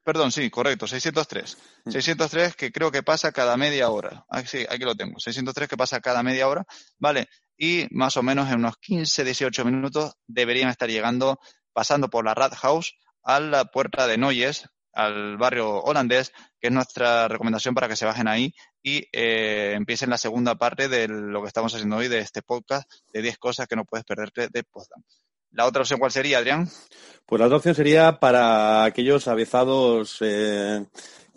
Perdón, 0.02 0.32
sí, 0.32 0.48
correcto, 0.50 0.86
603. 0.86 1.58
603 1.86 2.48
mm. 2.48 2.52
que 2.56 2.72
creo 2.72 2.90
que 2.90 3.02
pasa 3.02 3.32
cada 3.32 3.56
media 3.56 3.90
hora. 3.90 4.24
Ah, 4.30 4.44
sí, 4.44 4.64
aquí 4.68 4.84
lo 4.84 4.94
tengo. 4.94 5.18
603 5.18 5.68
que 5.68 5.76
pasa 5.76 6.00
cada 6.00 6.22
media 6.22 6.48
hora, 6.48 6.64
¿vale? 6.98 7.28
Y 7.56 7.86
más 7.90 8.16
o 8.16 8.22
menos 8.22 8.48
en 8.48 8.56
unos 8.56 8.78
15, 8.78 9.24
18 9.24 9.64
minutos 9.64 10.14
deberían 10.26 10.70
estar 10.70 10.88
llegando, 10.88 11.38
pasando 11.72 12.08
por 12.08 12.24
la 12.24 12.34
Rathaus 12.34 12.94
a 13.22 13.40
la 13.40 13.66
puerta 13.66 14.06
de 14.06 14.16
Noyes, 14.16 14.64
al 14.92 15.36
barrio 15.36 15.80
holandés, 15.82 16.32
que 16.58 16.68
es 16.68 16.72
nuestra 16.72 17.28
recomendación 17.28 17.74
para 17.74 17.88
que 17.88 17.96
se 17.96 18.06
bajen 18.06 18.28
ahí 18.28 18.54
y 18.82 19.06
eh, 19.12 19.74
empiecen 19.76 20.10
la 20.10 20.18
segunda 20.18 20.56
parte 20.56 20.88
de 20.88 21.08
lo 21.08 21.42
que 21.42 21.48
estamos 21.48 21.74
haciendo 21.74 21.96
hoy 21.96 22.08
de 22.08 22.20
este 22.20 22.42
podcast 22.42 22.90
de 23.12 23.22
10 23.22 23.38
cosas 23.38 23.68
que 23.68 23.76
no 23.76 23.84
puedes 23.84 24.04
perderte 24.04 24.48
de 24.48 24.64
Potsdam. 24.64 25.02
¿La 25.52 25.66
otra 25.66 25.82
opción 25.82 25.98
cuál 25.98 26.12
sería, 26.12 26.38
Adrián? 26.38 26.68
Pues 27.26 27.40
la 27.40 27.46
otra 27.46 27.58
opción 27.58 27.74
sería 27.74 28.18
para 28.20 28.84
aquellos 28.84 29.26
avezados 29.28 30.18
eh, 30.20 30.84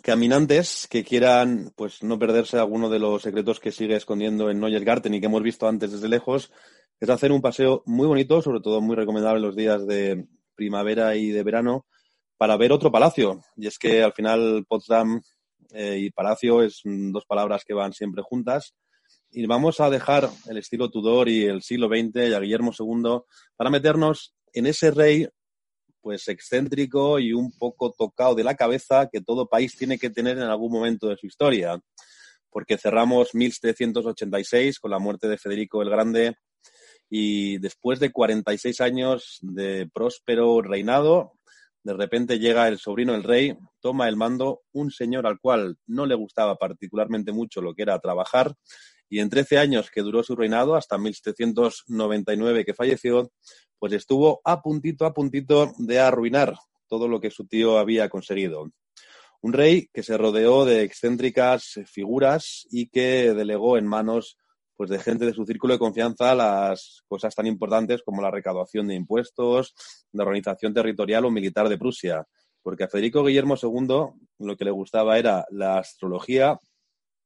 caminantes 0.02 0.86
que 0.88 1.02
quieran 1.02 1.72
pues 1.76 2.02
no 2.02 2.18
perderse 2.18 2.58
alguno 2.58 2.88
de 2.88 2.98
los 2.98 3.22
secretos 3.22 3.58
que 3.58 3.72
sigue 3.72 3.96
escondiendo 3.96 4.50
en 4.50 4.60
Neuer 4.60 4.84
Garten 4.84 5.14
y 5.14 5.20
que 5.20 5.26
hemos 5.26 5.42
visto 5.42 5.66
antes 5.66 5.92
desde 5.92 6.08
lejos, 6.08 6.52
es 7.00 7.08
hacer 7.08 7.32
un 7.32 7.42
paseo 7.42 7.82
muy 7.86 8.06
bonito, 8.06 8.40
sobre 8.40 8.60
todo 8.60 8.80
muy 8.80 8.96
recomendable 8.96 9.38
en 9.38 9.46
los 9.46 9.56
días 9.56 9.86
de 9.86 10.26
primavera 10.54 11.16
y 11.16 11.30
de 11.30 11.42
verano, 11.42 11.86
para 12.36 12.56
ver 12.56 12.70
otro 12.72 12.92
palacio. 12.92 13.40
Y 13.56 13.66
es 13.66 13.78
que 13.78 14.02
al 14.02 14.12
final 14.12 14.64
Potsdam 14.68 15.20
eh, 15.72 15.98
y 15.98 16.10
palacio 16.10 16.62
es 16.62 16.82
dos 16.84 17.24
palabras 17.26 17.64
que 17.64 17.74
van 17.74 17.92
siempre 17.92 18.22
juntas 18.22 18.74
y 19.34 19.46
vamos 19.46 19.80
a 19.80 19.90
dejar 19.90 20.30
el 20.48 20.58
estilo 20.58 20.90
Tudor 20.90 21.28
y 21.28 21.44
el 21.44 21.60
siglo 21.60 21.88
XX 21.88 22.30
y 22.30 22.34
a 22.34 22.40
Guillermo 22.40 22.72
II 22.78 23.20
para 23.56 23.68
meternos 23.68 24.32
en 24.52 24.66
ese 24.66 24.92
rey 24.92 25.28
pues 26.00 26.28
excéntrico 26.28 27.18
y 27.18 27.32
un 27.32 27.50
poco 27.50 27.92
tocado 27.92 28.36
de 28.36 28.44
la 28.44 28.54
cabeza 28.54 29.08
que 29.10 29.20
todo 29.20 29.48
país 29.48 29.74
tiene 29.76 29.98
que 29.98 30.10
tener 30.10 30.38
en 30.38 30.44
algún 30.44 30.70
momento 30.70 31.08
de 31.08 31.16
su 31.16 31.26
historia. 31.26 31.80
Porque 32.48 32.78
cerramos 32.78 33.34
1786 33.34 34.78
con 34.78 34.92
la 34.92 35.00
muerte 35.00 35.26
de 35.26 35.38
Federico 35.38 35.82
el 35.82 35.90
Grande 35.90 36.36
y 37.10 37.58
después 37.58 37.98
de 37.98 38.12
46 38.12 38.80
años 38.82 39.38
de 39.42 39.88
próspero 39.92 40.62
reinado, 40.62 41.32
de 41.82 41.94
repente 41.94 42.38
llega 42.38 42.68
el 42.68 42.78
sobrino 42.78 43.12
del 43.12 43.24
rey, 43.24 43.56
toma 43.80 44.08
el 44.08 44.16
mando, 44.16 44.62
un 44.72 44.90
señor 44.90 45.26
al 45.26 45.40
cual 45.40 45.76
no 45.86 46.06
le 46.06 46.14
gustaba 46.14 46.56
particularmente 46.56 47.32
mucho 47.32 47.60
lo 47.60 47.74
que 47.74 47.82
era 47.82 47.98
trabajar, 47.98 48.54
y 49.14 49.20
en 49.20 49.30
13 49.30 49.58
años 49.58 49.92
que 49.92 50.02
duró 50.02 50.24
su 50.24 50.34
reinado, 50.34 50.74
hasta 50.74 50.98
1799 50.98 52.64
que 52.64 52.74
falleció, 52.74 53.30
pues 53.78 53.92
estuvo 53.92 54.40
a 54.44 54.60
puntito, 54.60 55.06
a 55.06 55.14
puntito 55.14 55.72
de 55.78 56.00
arruinar 56.00 56.56
todo 56.88 57.06
lo 57.06 57.20
que 57.20 57.30
su 57.30 57.46
tío 57.46 57.78
había 57.78 58.08
conseguido. 58.08 58.72
Un 59.40 59.52
rey 59.52 59.88
que 59.92 60.02
se 60.02 60.18
rodeó 60.18 60.64
de 60.64 60.82
excéntricas 60.82 61.78
figuras 61.86 62.66
y 62.72 62.88
que 62.88 63.32
delegó 63.34 63.78
en 63.78 63.86
manos 63.86 64.36
pues 64.74 64.90
de 64.90 64.98
gente 64.98 65.26
de 65.26 65.32
su 65.32 65.46
círculo 65.46 65.74
de 65.74 65.78
confianza 65.78 66.34
las 66.34 67.04
cosas 67.06 67.36
tan 67.36 67.46
importantes 67.46 68.02
como 68.02 68.20
la 68.20 68.32
recaudación 68.32 68.88
de 68.88 68.96
impuestos, 68.96 69.76
la 70.10 70.24
organización 70.24 70.74
territorial 70.74 71.24
o 71.24 71.30
militar 71.30 71.68
de 71.68 71.78
Prusia. 71.78 72.26
Porque 72.64 72.82
a 72.82 72.88
Federico 72.88 73.22
Guillermo 73.22 73.54
II 73.62 74.08
lo 74.40 74.56
que 74.56 74.64
le 74.64 74.72
gustaba 74.72 75.18
era 75.18 75.46
la 75.52 75.78
astrología, 75.78 76.58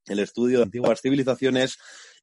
el 0.06 0.18
estudio 0.20 0.58
de 0.58 0.64
antiguas 0.64 1.00
civilizaciones 1.00 1.78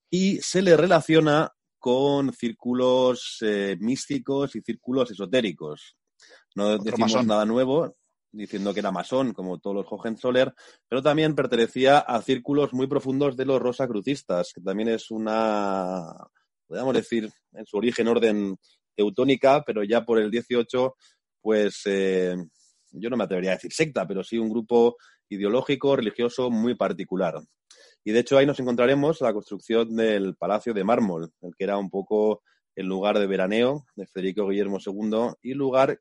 y 0.10 0.38
se 0.42 0.62
le 0.62 0.78
relaciona 0.78 1.52
con 1.78 2.34
círculos 2.34 3.38
eh, 3.42 3.78
místicos 3.80 4.56
y 4.56 4.62
círculos 4.62 5.12
esotéricos. 5.12 5.96
No 6.56 6.78
decimos 6.78 7.26
nada 7.26 7.46
nuevo, 7.46 7.96
diciendo 8.32 8.74
que 8.74 8.80
era 8.80 8.92
masón, 8.92 9.34
como 9.34 9.60
todos 9.60 9.76
los 9.76 9.86
Hohenzoller, 9.90 10.54
pero 10.88 11.02
también 11.02 11.36
pertenecía 11.36 12.00
a 12.00 12.22
círculos 12.22 12.74
muy 12.74 12.88
profundos 12.88 13.38
de 13.38 13.46
los 13.46 13.62
rosacrucistas, 13.62 14.52
que 14.54 14.62
también 14.62 14.90
es 14.90 15.12
una, 15.12 16.06
podríamos 16.68 16.94
decir, 16.96 17.30
en 17.54 17.66
su 17.66 17.78
origen 17.78 18.08
orden 18.08 18.58
teutónica, 18.96 19.64
pero 19.66 19.84
ya 19.84 20.04
por 20.04 20.20
el 20.20 20.32
18, 20.32 20.96
pues 21.42 21.82
eh, 21.86 22.36
yo 22.92 23.10
no 23.10 23.18
me 23.18 23.24
atrevería 23.26 23.52
a 23.52 23.56
decir 23.56 23.74
secta, 23.74 24.08
pero 24.08 24.24
sí 24.24 24.38
un 24.38 24.50
grupo 24.50 24.98
ideológico, 25.30 25.96
religioso 25.96 26.50
muy 26.50 26.76
particular. 26.76 27.36
Y 28.08 28.12
de 28.12 28.20
hecho 28.20 28.38
ahí 28.38 28.46
nos 28.46 28.60
encontraremos 28.60 29.20
la 29.22 29.34
construcción 29.34 29.96
del 29.96 30.36
Palacio 30.36 30.76
de 30.76 30.84
Mármol, 30.84 31.34
el 31.42 31.56
que 31.56 31.64
era 31.64 31.78
un 31.78 31.90
poco 31.90 32.44
el 32.76 32.86
lugar 32.86 33.18
de 33.18 33.26
veraneo 33.26 33.88
de 33.96 34.06
Federico 34.06 34.48
Guillermo 34.48 34.78
II 34.80 35.34
y 35.42 35.56
lugar 35.56 36.00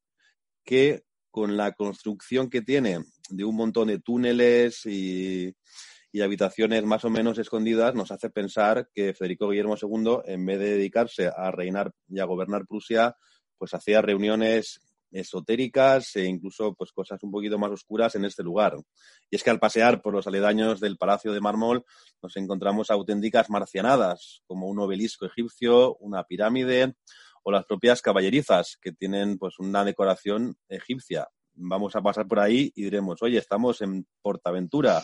que 0.65 1.05
con 1.31 1.57
la 1.57 1.73
construcción 1.73 2.51
que 2.51 2.61
tiene 2.61 3.03
de 3.31 3.45
un 3.45 3.57
montón 3.57 3.89
de 3.89 4.01
túneles 4.01 4.85
y, 4.85 5.55
habitaciones 6.23 6.85
más 6.85 7.05
o 7.05 7.11
menos 7.11 7.39
escondidas, 7.39 7.95
nos 7.95 8.13
hace 8.13 8.31
pensar 8.31 8.89
que 8.95 9.15
Federico 9.15 9.49
Guillermo 9.49 9.75
II, 9.81 10.19
en 10.27 10.47
vez 10.47 10.61
de 10.61 10.71
dedicarse 10.77 11.29
a 11.35 11.51
reinar 11.51 11.91
y 12.07 12.21
a 12.21 12.25
gobernar 12.25 12.67
Prusia, 12.67 13.17
pues 13.59 13.75
hacía 13.75 14.01
reuniones 14.01 14.81
esotéricas 15.15 16.17
e 16.17 16.25
incluso 16.25 16.75
pues 16.75 16.93
cosas 16.93 17.23
un 17.23 17.31
poquito 17.31 17.59
más 17.59 17.71
oscuras 17.71 18.15
en 18.17 18.25
este 18.25 18.43
lugar. 18.43 18.77
Y 19.31 19.37
es 19.37 19.43
que 19.43 19.51
al 19.51 19.61
pasear 19.61 20.03
por 20.03 20.13
los 20.13 20.27
aledaños 20.27 20.81
del 20.81 20.99
Palacio 20.99 21.33
de 21.33 21.41
Mármol 21.41 21.85
nos 22.23 22.37
encontramos 22.37 22.91
auténticas 22.91 23.49
marcianadas, 23.49 24.43
como 24.47 24.69
un 24.69 24.79
obelisco 24.81 25.27
egipcio, 25.27 25.97
una 25.97 26.25
pirámide 26.25 26.95
o 27.45 27.53
las 27.53 27.65
propias 27.65 28.03
caballerizas, 28.03 28.77
que 28.81 28.93
tienen 28.93 29.39
pues 29.39 29.59
una 29.59 29.85
decoración 29.85 30.57
egipcia. 30.69 31.29
Vamos 31.55 31.95
a 31.95 32.03
pasar 32.03 32.27
por 32.27 32.41
ahí 32.41 32.73
y 32.75 32.85
diremos, 32.85 33.23
oye, 33.23 33.39
estamos 33.39 33.81
en 33.83 34.07
Portaventura. 34.23 35.03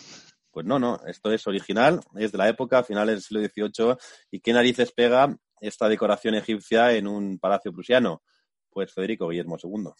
Pues 0.50 0.66
no, 0.66 0.80
no, 0.80 0.98
esto 1.06 1.30
es 1.32 1.46
original, 1.46 2.00
es 2.16 2.32
de 2.32 2.38
la 2.38 2.48
época, 2.48 2.82
finales 2.82 3.14
del 3.14 3.22
siglo 3.22 3.70
XVIII, 3.70 3.96
y 4.32 4.40
qué 4.40 4.52
narices 4.52 4.90
pega 4.90 5.36
esta 5.60 5.88
decoración 5.88 6.34
egipcia 6.34 6.92
en 6.92 7.06
un 7.06 7.38
palacio 7.38 7.72
prusiano. 7.72 8.22
Pues 8.70 8.92
Federico 8.92 9.28
Guillermo 9.28 9.56
II. 9.62 9.90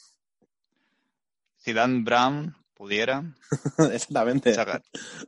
Si 1.57 1.73
Dan 1.73 2.05
Brown 2.05 2.57
pudiera, 2.75 3.23
Exactamente. 3.93 4.55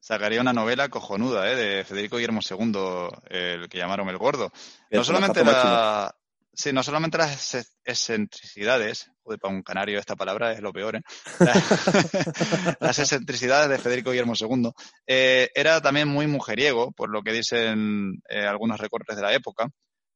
sacaría 0.00 0.40
una 0.40 0.55
novela 0.55 0.88
cojonuda 0.88 1.50
¿eh? 1.50 1.57
de 1.57 1.85
Federico 1.85 2.16
Guillermo 2.16 2.40
II, 2.48 3.09
el 3.28 3.68
que 3.68 3.78
llamaron 3.78 4.09
el 4.09 4.16
gordo. 4.16 4.50
No 4.90 5.05
solamente 5.05 5.44
la, 5.44 6.14
Sí, 6.55 6.70
no 6.70 6.83
solamente 6.83 7.16
las 7.16 7.57
excentricidades, 7.83 9.11
joder, 9.22 9.40
para 9.40 9.55
un 9.55 9.62
canario 9.62 9.98
esta 9.98 10.16
palabra 10.16 10.52
es 10.52 10.61
lo 10.61 10.70
peor, 10.70 10.96
¿eh? 10.96 11.02
las 12.81 12.98
excentricidades 12.98 13.70
de 13.70 13.78
Federico 13.78 14.11
Guillermo 14.11 14.35
II, 14.38 14.70
eh, 15.07 15.50
era 15.55 15.81
también 15.81 16.09
muy 16.09 16.26
mujeriego, 16.26 16.92
por 16.92 17.09
lo 17.09 17.22
que 17.22 17.33
dicen 17.33 18.22
eh, 18.28 18.44
algunos 18.44 18.78
recortes 18.78 19.16
de 19.16 19.22
la 19.22 19.33
época, 19.33 19.68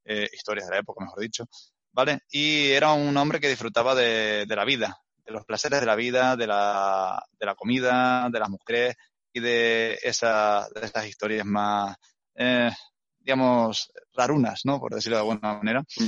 historias 0.05 0.67
de 0.67 0.75
la 0.75 0.81
época, 0.81 1.05
mejor 1.05 1.21
dicho, 1.21 1.49
¿vale? 1.97 2.21
Y 2.31 2.71
era 2.71 2.93
un 2.93 3.17
hombre 3.17 3.41
que 3.41 3.49
disfrutaba 3.49 3.97
de, 3.97 4.47
de 4.47 4.57
la 4.57 4.65
vida, 4.65 5.01
de 5.25 5.33
los 5.33 5.45
placeres 5.45 5.81
de 5.81 5.87
la 5.87 5.97
vida, 5.97 6.37
de 6.37 6.47
la, 6.47 7.25
de 7.41 7.47
la 7.47 7.57
comida, 7.57 8.29
de 8.31 8.39
las 8.39 8.49
mujeres 8.49 8.95
y 9.33 9.41
de, 9.41 9.99
esa, 10.03 10.69
de 10.73 10.87
esas 10.87 11.07
historias 11.07 11.45
más, 11.45 11.97
eh, 12.37 12.71
digamos, 13.19 13.91
rarunas, 14.15 14.61
¿no? 14.65 14.79
Por 14.79 14.95
decirlo 14.95 15.17
de 15.17 15.23
alguna 15.23 15.55
manera. 15.55 15.81
Mm 15.81 16.07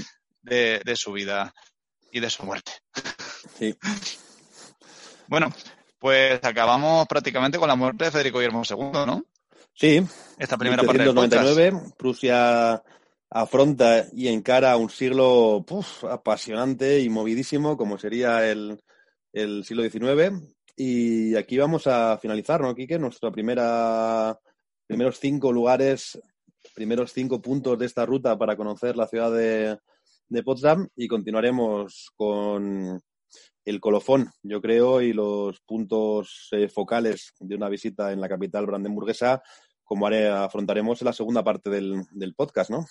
de, 0.48 0.96
su 0.96 1.12
vida 1.12 1.52
y 2.10 2.20
de 2.20 2.30
su 2.30 2.44
muerte. 2.44 2.72
Sí. 3.58 3.76
Bueno, 5.30 5.52
pues 5.98 6.42
acabamos 6.42 7.06
prácticamente 7.06 7.58
con 7.58 7.68
la 7.68 7.76
muerte 7.76 8.06
de 8.06 8.10
Federico 8.10 8.38
Guillermo 8.38 8.62
II, 8.66 9.04
¿no? 9.06 9.26
Sí. 9.74 10.02
Esta 10.38 10.56
primera 10.56 10.82
parte 10.82 11.04
del 11.04 11.92
Prusia 11.98 12.82
afronta 13.30 14.06
y 14.12 14.28
encara 14.28 14.76
un 14.76 14.90
siglo 14.90 15.64
apasionante 16.08 17.00
y 17.00 17.08
movidísimo 17.08 17.76
como 17.76 17.98
sería 17.98 18.50
el, 18.50 18.80
el, 19.32 19.64
siglo 19.64 19.82
XIX. 19.82 20.54
Y 20.76 21.34
aquí 21.34 21.58
vamos 21.58 21.86
a 21.86 22.18
finalizar, 22.18 22.60
¿no, 22.60 22.74
Quique? 22.74 22.98
Primera, 23.32 24.38
primeros 24.86 25.18
cinco 25.18 25.52
lugares, 25.52 26.20
primeros 26.74 27.12
cinco 27.12 27.42
puntos 27.42 27.78
de 27.78 27.86
esta 27.86 28.06
ruta 28.06 28.38
para 28.38 28.56
conocer 28.56 28.96
la 28.96 29.08
ciudad 29.08 29.32
de, 29.32 29.78
de 30.28 30.42
Potsdam 30.42 30.88
y 30.94 31.08
continuaremos 31.08 32.10
con 32.16 33.00
el 33.64 33.80
colofón, 33.80 34.30
yo 34.42 34.62
creo, 34.62 35.02
y 35.02 35.12
los 35.12 35.60
puntos 35.60 36.48
eh, 36.52 36.68
focales 36.68 37.34
de 37.38 37.54
una 37.54 37.68
visita 37.68 38.12
en 38.12 38.20
la 38.20 38.28
capital 38.28 38.66
brandenburguesa, 38.66 39.42
como 39.84 40.06
haré, 40.06 40.28
afrontaremos 40.28 41.00
en 41.02 41.06
la 41.06 41.12
segunda 41.12 41.44
parte 41.44 41.68
del, 41.68 42.34
podcast, 42.34 42.70
¿no? 42.70 42.86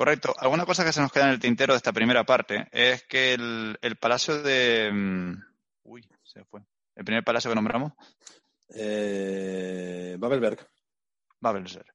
Correcto. 0.00 0.34
Alguna 0.38 0.64
cosa 0.64 0.82
que 0.82 0.94
se 0.94 1.02
nos 1.02 1.12
queda 1.12 1.26
en 1.26 1.32
el 1.32 1.38
tintero 1.38 1.74
de 1.74 1.76
esta 1.76 1.92
primera 1.92 2.24
parte 2.24 2.66
es 2.72 3.02
que 3.02 3.34
el, 3.34 3.96
palacio 4.00 4.40
de... 4.42 4.90
Mm, 4.90 5.34
uy, 5.82 6.08
se 6.22 6.42
fue. 6.46 6.62
¿El 6.96 7.04
primer 7.04 7.22
palacio 7.22 7.50
que 7.50 7.54
nombramos? 7.54 7.92
Eh, 8.70 10.16
Babelberg. 10.18 10.66
Babelsberg. 11.38 11.92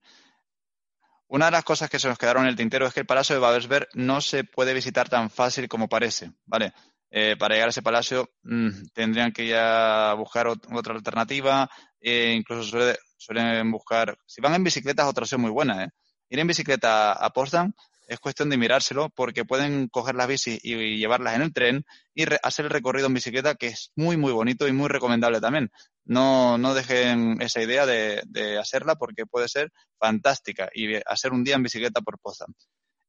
Una 1.29 1.45
de 1.45 1.53
las 1.53 1.63
cosas 1.63 1.89
que 1.89 1.97
se 1.97 2.07
nos 2.07 2.19
quedaron 2.19 2.43
en 2.43 2.49
el 2.49 2.55
tintero 2.55 2.85
es 2.85 2.93
que 2.93 2.99
el 2.99 3.07
Palacio 3.07 3.33
de 3.33 3.41
Babelsberg 3.41 3.87
no 3.95 4.21
se 4.21 4.43
puede 4.43 4.75
visitar 4.75 5.09
tan 5.09 5.31
fácil 5.31 5.67
como 5.67 5.89
parece, 5.89 6.31
¿vale? 6.45 6.73
Eh, 7.09 7.35
para 7.39 7.55
llegar 7.55 7.69
a 7.69 7.71
ese 7.71 7.81
palacio 7.81 8.29
mm, 8.43 8.89
tendrían 8.93 9.31
que 9.31 9.47
ya 9.47 10.13
buscar 10.13 10.47
otra 10.47 10.93
alternativa, 10.93 11.67
e 11.99 12.33
incluso 12.33 12.95
suelen 13.17 13.71
buscar, 13.71 14.15
si 14.27 14.41
van 14.41 14.53
en 14.53 14.63
bicicleta 14.63 15.01
es 15.01 15.09
otra 15.09 15.23
opción 15.23 15.41
muy 15.41 15.49
buena, 15.49 15.85
¿eh? 15.85 15.89
Ir 16.29 16.39
en 16.39 16.47
bicicleta 16.47 17.13
a 17.13 17.29
Potsdam 17.31 17.73
es 18.07 18.19
cuestión 18.19 18.49
de 18.49 18.57
mirárselo 18.57 19.09
porque 19.09 19.45
pueden 19.45 19.87
coger 19.89 20.15
las 20.15 20.27
bicis 20.27 20.59
y 20.63 20.97
llevarlas 20.97 21.35
en 21.35 21.41
el 21.41 21.53
tren 21.53 21.85
y 22.13 22.25
hacer 22.43 22.65
el 22.65 22.71
recorrido 22.71 23.07
en 23.07 23.13
bicicleta 23.13 23.55
que 23.55 23.67
es 23.67 23.91
muy 23.95 24.17
muy 24.17 24.31
bonito 24.31 24.67
y 24.67 24.71
muy 24.71 24.87
recomendable 24.87 25.41
también. 25.41 25.71
No, 26.03 26.57
no 26.57 26.73
dejen 26.73 27.41
esa 27.41 27.61
idea 27.61 27.85
de, 27.85 28.57
hacerla 28.59 28.95
porque 28.95 29.25
puede 29.25 29.47
ser 29.47 29.71
fantástica 29.97 30.69
y 30.73 30.95
hacer 31.05 31.33
un 31.33 31.43
día 31.43 31.55
en 31.55 31.63
bicicleta 31.63 32.01
por 32.01 32.19
Potsdam. 32.19 32.53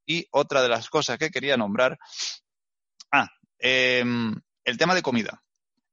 Y 0.06 0.26
otra 0.30 0.62
de 0.62 0.68
las 0.68 0.88
cosas 0.88 1.18
que 1.18 1.30
quería 1.30 1.56
nombrar, 1.56 1.98
ah, 3.12 3.28
em, 3.59 4.35
el 4.64 4.78
tema 4.78 4.94
de 4.94 5.02
comida. 5.02 5.42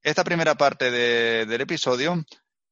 Esta 0.01 0.23
primera 0.23 0.55
parte 0.55 0.91
del 0.91 1.61
episodio 1.61 2.23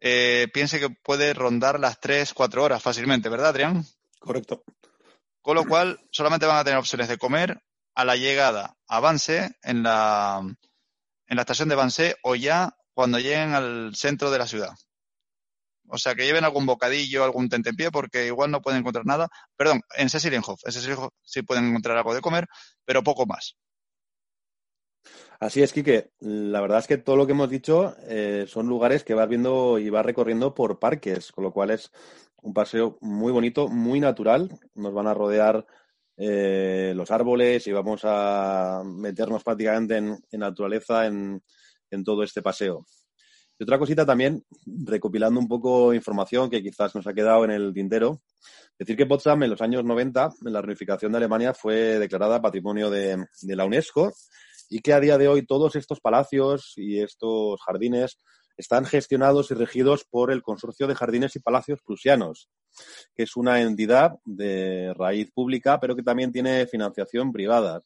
eh, 0.01 0.47
piense 0.53 0.79
que 0.79 0.89
puede 0.89 1.33
rondar 1.33 1.79
las 1.79 1.99
3-4 1.99 2.63
horas 2.63 2.81
fácilmente, 2.81 3.29
¿verdad, 3.29 3.49
Adrián? 3.49 3.85
Correcto. 4.19 4.63
Con 5.41 5.55
lo 5.55 5.65
cual, 5.65 5.99
solamente 6.11 6.45
van 6.45 6.57
a 6.57 6.63
tener 6.63 6.79
opciones 6.79 7.07
de 7.07 7.17
comer 7.17 7.61
a 7.95 8.05
la 8.05 8.15
llegada 8.15 8.77
a 8.87 9.15
en 9.63 9.83
la, 9.83 10.41
en 10.41 11.35
la 11.35 11.41
estación 11.41 11.69
de 11.69 11.75
Vanse, 11.75 12.15
o 12.23 12.35
ya 12.35 12.75
cuando 12.93 13.19
lleguen 13.19 13.53
al 13.53 13.95
centro 13.95 14.31
de 14.31 14.37
la 14.37 14.47
ciudad. 14.47 14.73
O 15.87 15.97
sea, 15.97 16.15
que 16.15 16.25
lleven 16.25 16.45
algún 16.45 16.65
bocadillo, 16.65 17.23
algún 17.23 17.49
tentempié, 17.49 17.91
porque 17.91 18.25
igual 18.25 18.49
no 18.49 18.61
pueden 18.61 18.79
encontrar 18.79 19.05
nada. 19.05 19.27
Perdón, 19.57 19.81
en 19.97 20.09
Cecilienhof. 20.09 20.61
En 20.63 20.71
Cecilienhof 20.71 21.11
sí 21.21 21.41
pueden 21.41 21.67
encontrar 21.67 21.97
algo 21.97 22.13
de 22.13 22.21
comer, 22.21 22.47
pero 22.85 23.03
poco 23.03 23.25
más. 23.25 23.57
Así 25.41 25.63
es, 25.63 25.73
Quique. 25.73 26.11
La 26.19 26.61
verdad 26.61 26.79
es 26.79 26.87
que 26.87 26.97
todo 26.97 27.15
lo 27.15 27.25
que 27.25 27.33
hemos 27.33 27.49
dicho 27.49 27.95
eh, 28.03 28.45
son 28.47 28.67
lugares 28.67 29.03
que 29.03 29.15
vas 29.15 29.27
viendo 29.27 29.79
y 29.79 29.89
vas 29.89 30.05
recorriendo 30.05 30.53
por 30.53 30.79
parques, 30.79 31.31
con 31.31 31.43
lo 31.43 31.51
cual 31.51 31.71
es 31.71 31.91
un 32.41 32.53
paseo 32.53 32.97
muy 33.01 33.31
bonito, 33.31 33.67
muy 33.67 33.99
natural. 33.99 34.49
Nos 34.75 34.93
van 34.93 35.07
a 35.07 35.13
rodear 35.13 35.65
eh, 36.17 36.93
los 36.95 37.09
árboles 37.11 37.65
y 37.67 37.71
vamos 37.71 38.01
a 38.03 38.83
meternos 38.85 39.43
prácticamente 39.43 39.97
en, 39.97 40.19
naturaleza 40.33 41.05
en, 41.05 41.41
todo 42.03 42.23
este 42.23 42.41
paseo. 42.41 42.85
Y 43.57 43.63
otra 43.63 43.77
cosita 43.77 44.05
también, 44.05 44.43
recopilando 44.65 45.39
un 45.39 45.47
poco 45.47 45.93
información 45.93 46.49
que 46.49 46.63
quizás 46.63 46.95
nos 46.95 47.05
ha 47.05 47.13
quedado 47.13 47.45
en 47.45 47.51
el 47.51 47.73
tintero, 47.73 48.21
decir 48.79 48.95
que 48.95 49.05
Potsdam 49.05 49.43
en 49.43 49.51
los 49.51 49.61
años 49.61 49.83
90, 49.83 50.29
en 50.45 50.53
la 50.53 50.61
reunificación 50.61 51.11
de 51.11 51.19
Alemania, 51.19 51.53
fue 51.53 51.99
declarada 51.99 52.41
Patrimonio 52.41 52.89
de 52.89 53.17
la 53.41 53.65
UNESCO 53.65 54.11
y 54.69 54.79
que 54.79 54.93
a 54.93 55.01
día 55.01 55.17
de 55.17 55.27
hoy 55.27 55.45
todos 55.45 55.75
estos 55.75 55.99
palacios 55.99 56.73
y 56.77 56.99
estos 56.99 57.61
jardines 57.61 58.17
están 58.57 58.85
gestionados 58.85 59.51
y 59.51 59.55
regidos 59.55 60.05
por 60.05 60.31
el 60.31 60.41
Consorcio 60.41 60.87
de 60.87 60.95
Jardines 60.95 61.35
y 61.35 61.39
Palacios 61.39 61.81
Prusianos, 61.81 62.49
que 63.15 63.23
es 63.23 63.35
una 63.35 63.61
entidad 63.61 64.13
de 64.25 64.93
raíz 64.95 65.31
pública, 65.31 65.79
pero 65.79 65.95
que 65.95 66.03
también 66.03 66.31
tiene 66.31 66.67
financiación 66.67 67.31
privada. 67.31 67.81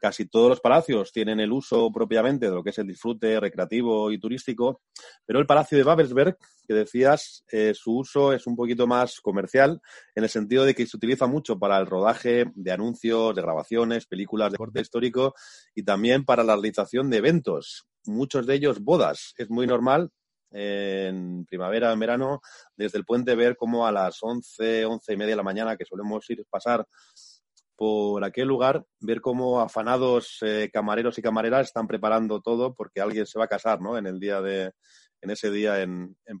Casi 0.00 0.26
todos 0.26 0.50
los 0.50 0.60
palacios 0.60 1.10
tienen 1.10 1.40
el 1.40 1.52
uso 1.52 1.90
propiamente 1.90 2.46
de 2.46 2.54
lo 2.54 2.62
que 2.62 2.70
es 2.70 2.78
el 2.78 2.86
disfrute 2.86 3.40
recreativo 3.40 4.12
y 4.12 4.18
turístico, 4.18 4.82
pero 5.24 5.38
el 5.38 5.46
Palacio 5.46 5.78
de 5.78 5.84
Babelsberg, 5.84 6.36
que 6.68 6.74
decías, 6.74 7.44
eh, 7.50 7.72
su 7.74 7.96
uso 7.96 8.32
es 8.32 8.46
un 8.46 8.56
poquito 8.56 8.86
más 8.86 9.20
comercial, 9.20 9.80
en 10.14 10.24
el 10.24 10.28
sentido 10.28 10.64
de 10.64 10.74
que 10.74 10.86
se 10.86 10.96
utiliza 10.96 11.26
mucho 11.26 11.58
para 11.58 11.78
el 11.78 11.86
rodaje 11.86 12.44
de 12.54 12.72
anuncios, 12.72 13.34
de 13.34 13.42
grabaciones, 13.42 14.06
películas 14.06 14.52
de 14.52 14.58
corte 14.58 14.80
histórico 14.80 15.34
y 15.74 15.82
también 15.82 16.24
para 16.24 16.44
la 16.44 16.54
realización 16.54 17.08
de 17.08 17.16
eventos, 17.16 17.88
muchos 18.06 18.46
de 18.46 18.54
ellos 18.54 18.80
bodas. 18.80 19.34
Es 19.36 19.50
muy 19.50 19.66
normal 19.66 20.10
en 20.50 21.44
primavera, 21.44 21.92
en 21.92 22.00
verano, 22.00 22.40
desde 22.76 22.98
el 22.98 23.04
puente 23.04 23.34
ver 23.34 23.56
cómo 23.56 23.86
a 23.86 23.92
las 23.92 24.18
11, 24.22 24.86
once 24.86 25.12
y 25.12 25.16
media 25.16 25.32
de 25.32 25.36
la 25.36 25.42
mañana, 25.42 25.76
que 25.76 25.84
solemos 25.84 26.28
ir 26.30 26.44
pasar 26.48 26.86
por 27.76 28.24
aquel 28.24 28.48
lugar, 28.48 28.84
ver 29.00 29.20
cómo 29.20 29.60
afanados 29.60 30.38
eh, 30.40 30.70
camareros 30.72 31.18
y 31.18 31.22
camareras 31.22 31.66
están 31.66 31.86
preparando 31.86 32.40
todo 32.40 32.74
porque 32.74 33.00
alguien 33.00 33.26
se 33.26 33.38
va 33.38 33.44
a 33.44 33.48
casar, 33.48 33.82
¿no? 33.82 33.98
En 33.98 34.06
el 34.06 34.18
día 34.18 34.40
de, 34.40 34.72
en 35.20 35.30
ese 35.30 35.50
día 35.50 35.82
en, 35.82 36.16
en 36.24 36.40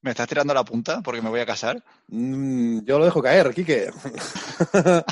¿Me 0.00 0.10
estás 0.10 0.28
tirando 0.28 0.54
la 0.54 0.64
punta 0.64 1.02
porque 1.02 1.20
me 1.20 1.28
voy 1.28 1.40
a 1.40 1.46
casar? 1.46 1.82
Mm, 2.08 2.80
yo 2.84 2.98
lo 2.98 3.04
dejo 3.04 3.22
caer, 3.22 3.54
Quique. 3.54 3.90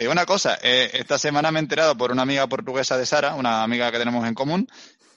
Digo 0.00 0.12
una 0.12 0.24
cosa, 0.24 0.58
eh, 0.62 0.92
esta 0.94 1.18
semana 1.18 1.52
me 1.52 1.58
he 1.58 1.62
enterado 1.62 1.94
por 1.94 2.10
una 2.10 2.22
amiga 2.22 2.46
portuguesa 2.46 2.96
de 2.96 3.04
Sara, 3.04 3.34
una 3.34 3.62
amiga 3.62 3.92
que 3.92 3.98
tenemos 3.98 4.26
en 4.26 4.32
común, 4.32 4.66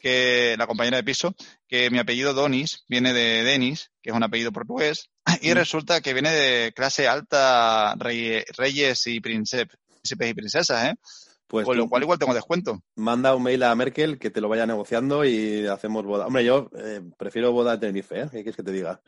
que 0.01 0.55
la 0.57 0.67
compañera 0.67 0.97
de 0.97 1.05
piso, 1.05 1.33
que 1.69 1.89
mi 1.89 1.99
apellido 1.99 2.33
Donis 2.33 2.83
viene 2.89 3.13
de 3.13 3.45
Denis, 3.45 3.91
que 4.01 4.09
es 4.09 4.15
un 4.15 4.23
apellido 4.23 4.51
portugués, 4.51 5.09
y 5.41 5.51
mm. 5.51 5.53
resulta 5.53 6.01
que 6.01 6.11
viene 6.11 6.31
de 6.31 6.73
clase 6.73 7.07
alta, 7.07 7.95
reyes 7.95 9.07
y 9.07 9.21
príncipes 9.21 9.77
y 10.03 10.33
princesas, 10.33 10.89
¿eh? 10.89 10.95
Pues 11.47 11.65
Con 11.65 11.77
lo 11.77 11.87
cual 11.87 12.03
igual 12.03 12.19
tengo 12.19 12.33
descuento. 12.33 12.81
Manda 12.97 13.35
un 13.35 13.43
mail 13.43 13.63
a 13.63 13.73
Merkel 13.75 14.19
que 14.19 14.31
te 14.31 14.41
lo 14.41 14.49
vaya 14.49 14.65
negociando 14.65 15.23
y 15.23 15.65
hacemos 15.65 16.03
boda. 16.03 16.27
Hombre, 16.27 16.43
yo 16.43 16.69
eh, 16.77 16.99
prefiero 17.17 17.53
boda 17.53 17.71
de 17.71 17.77
Tenerife, 17.77 18.19
¿eh? 18.19 18.23
¿Qué 18.25 18.43
quieres 18.43 18.57
que 18.57 18.63
te 18.63 18.71
diga? 18.73 18.99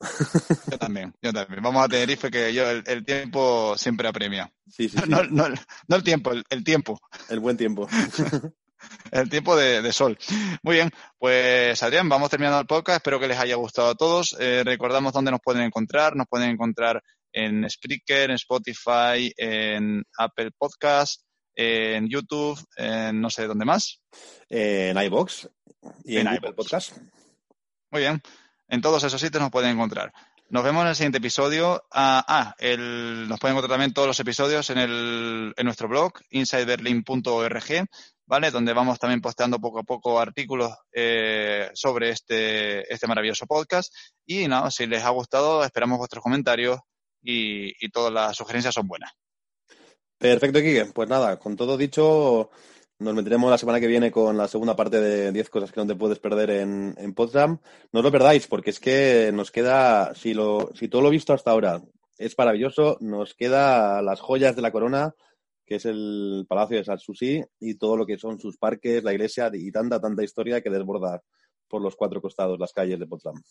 Yo 0.70 0.78
también, 0.78 1.14
yo 1.22 1.32
también. 1.32 1.62
Vamos 1.62 1.82
a 1.82 1.88
Tenerife 1.88 2.30
que 2.30 2.52
yo 2.52 2.68
el, 2.68 3.04
tiempo 3.04 3.78
siempre 3.78 4.06
apremia. 4.06 4.52
Sí, 4.68 4.90
sí, 4.90 4.98
No, 5.08 5.22
no, 5.24 5.48
no, 5.48 5.96
el 5.96 6.02
tiempo, 6.02 6.32
el 6.32 6.64
tiempo. 6.64 7.00
El 7.30 7.40
buen 7.40 7.56
tiempo. 7.56 7.88
el 9.12 9.28
tiempo 9.28 9.56
de, 9.56 9.92
sol. 9.92 10.18
Muy 10.62 10.76
bien, 10.76 10.90
pues 11.18 11.82
Adrián, 11.82 12.08
vamos 12.08 12.30
terminando 12.30 12.60
el 12.60 12.66
podcast. 12.66 12.98
Espero 12.98 13.20
que 13.20 13.28
les 13.28 13.38
haya 13.38 13.56
gustado 13.56 13.90
a 13.90 13.94
todos. 13.94 14.36
Eh, 14.38 14.62
recordamos 14.64 15.12
dónde 15.12 15.30
nos 15.30 15.40
pueden 15.40 15.62
encontrar. 15.62 16.16
Nos 16.16 16.26
pueden 16.28 16.50
encontrar 16.50 17.02
en 17.32 17.68
Spreaker, 17.68 18.30
en 18.30 18.36
Spotify, 18.36 19.32
en 19.36 20.04
Apple 20.18 20.50
Podcast, 20.56 21.22
en 21.54 22.08
YouTube, 22.08 22.58
en 22.76 23.20
no 23.20 23.30
sé 23.30 23.46
dónde 23.46 23.64
más. 23.64 24.02
en 24.48 24.96
iBox 24.96 25.48
y 26.04 26.18
en, 26.18 26.28
Apple 26.28 26.52
Podcast. 26.52 26.96
Muy 27.90 28.02
bien, 28.02 28.20
en 28.68 28.80
todos 28.80 29.02
esos 29.04 29.20
sitios 29.20 29.42
nos 29.42 29.50
pueden 29.50 29.70
encontrar. 29.70 30.12
Nos 30.48 30.62
vemos 30.62 30.82
en 30.82 30.88
el 30.88 30.94
siguiente 30.94 31.18
episodio. 31.18 31.84
Ah, 31.90 32.24
ah 32.28 32.54
nos 32.60 33.40
pueden 33.40 33.56
encontrar 33.56 33.70
también 33.70 33.92
todos 33.92 34.06
los 34.06 34.20
episodios 34.20 34.70
en, 34.70 34.78
el, 34.78 35.54
en 35.56 35.64
nuestro 35.64 35.88
blog, 35.88 36.12
insideberlin.org, 36.30 37.88
¿vale? 38.26 38.50
Donde 38.52 38.72
vamos 38.72 38.98
también 39.00 39.20
posteando 39.20 39.58
poco 39.58 39.80
a 39.80 39.82
poco 39.82 40.20
artículos 40.20 40.72
eh, 40.92 41.70
sobre 41.74 42.10
este, 42.10 42.92
este 42.92 43.08
maravilloso 43.08 43.46
podcast. 43.46 43.92
Y 44.24 44.46
nada, 44.46 44.70
si 44.70 44.86
les 44.86 45.02
ha 45.02 45.10
gustado, 45.10 45.64
esperamos 45.64 45.98
vuestros 45.98 46.22
comentarios 46.22 46.78
y, 47.20 47.72
y 47.84 47.90
todas 47.90 48.12
las 48.12 48.36
sugerencias 48.36 48.74
son 48.74 48.86
buenas. 48.86 49.12
Perfecto, 50.18 50.60
Kike. 50.60 50.86
Pues 50.86 51.08
nada, 51.08 51.38
con 51.38 51.56
todo 51.56 51.76
dicho, 51.76 52.50
nos 52.98 53.14
meteremos 53.14 53.50
la 53.50 53.58
semana 53.58 53.80
que 53.80 53.86
viene 53.86 54.10
con 54.10 54.36
la 54.36 54.48
segunda 54.48 54.74
parte 54.74 55.00
de 55.00 55.32
10 55.32 55.50
cosas 55.50 55.70
que 55.70 55.80
no 55.80 55.86
te 55.86 55.94
puedes 55.94 56.18
perder 56.18 56.50
en, 56.50 56.94
en 56.96 57.14
Potsdam. 57.14 57.58
No 57.92 58.00
os 58.00 58.04
lo 58.04 58.12
perdáis, 58.12 58.46
porque 58.46 58.70
es 58.70 58.80
que 58.80 59.30
nos 59.32 59.50
queda, 59.50 60.14
si, 60.14 60.32
lo, 60.32 60.70
si 60.74 60.88
todo 60.88 61.02
lo 61.02 61.10
visto 61.10 61.32
hasta 61.32 61.50
ahora 61.50 61.82
es 62.18 62.36
maravilloso, 62.38 62.96
nos 63.00 63.34
queda 63.34 64.00
las 64.00 64.20
joyas 64.20 64.56
de 64.56 64.62
la 64.62 64.72
corona, 64.72 65.14
que 65.66 65.74
es 65.74 65.84
el 65.84 66.46
Palacio 66.48 66.78
de 66.78 66.84
Sanssouci 66.84 67.44
y 67.60 67.74
todo 67.74 67.96
lo 67.96 68.06
que 68.06 68.18
son 68.18 68.38
sus 68.38 68.56
parques, 68.56 69.04
la 69.04 69.12
iglesia 69.12 69.50
y 69.52 69.70
tanta, 69.70 70.00
tanta 70.00 70.24
historia 70.24 70.62
que 70.62 70.70
desborda 70.70 71.22
por 71.68 71.82
los 71.82 71.96
cuatro 71.96 72.22
costados 72.22 72.58
las 72.58 72.72
calles 72.72 72.98
de 72.98 73.06
Potsdam. 73.06 73.42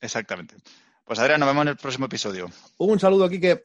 Exactamente. 0.00 0.56
Pues 1.04 1.18
Adrián, 1.18 1.40
nos 1.40 1.48
vemos 1.48 1.62
en 1.62 1.68
el 1.68 1.76
próximo 1.76 2.06
episodio. 2.06 2.48
Un 2.78 2.98
saludo, 2.98 3.28
Kike. 3.28 3.62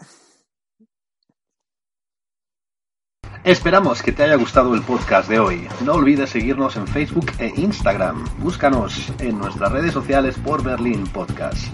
Esperamos 3.44 4.02
que 4.02 4.14
te 4.14 4.24
haya 4.24 4.36
gustado 4.36 4.74
el 4.74 4.84
podcast 4.84 5.28
de 5.28 5.38
hoy. 5.38 5.68
No 5.84 5.96
olvides 5.96 6.30
seguirnos 6.30 6.78
en 6.78 6.88
Facebook 6.88 7.30
e 7.40 7.52
Instagram. 7.58 8.24
Búscanos 8.38 9.12
en 9.20 9.38
nuestras 9.38 9.70
redes 9.70 9.92
sociales 9.92 10.38
por 10.42 10.64
Berlín 10.64 11.04
Podcast. 11.08 11.68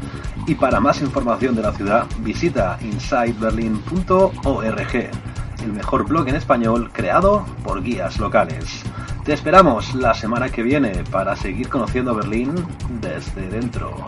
Y 0.47 0.55
para 0.55 0.79
más 0.79 0.99
información 0.99 1.55
de 1.55 1.61
la 1.61 1.71
ciudad, 1.71 2.07
visita 2.21 2.79
insideberlin.org, 2.81 5.11
el 5.61 5.71
mejor 5.71 6.07
blog 6.07 6.29
en 6.29 6.37
español 6.37 6.89
creado 6.91 7.45
por 7.63 7.83
guías 7.83 8.17
locales. 8.17 8.81
Te 9.23 9.33
esperamos 9.33 9.93
la 9.93 10.15
semana 10.15 10.49
que 10.49 10.63
viene 10.63 11.03
para 11.11 11.35
seguir 11.35 11.69
conociendo 11.69 12.15
Berlín 12.15 12.55
desde 12.99 13.47
dentro. 13.47 14.07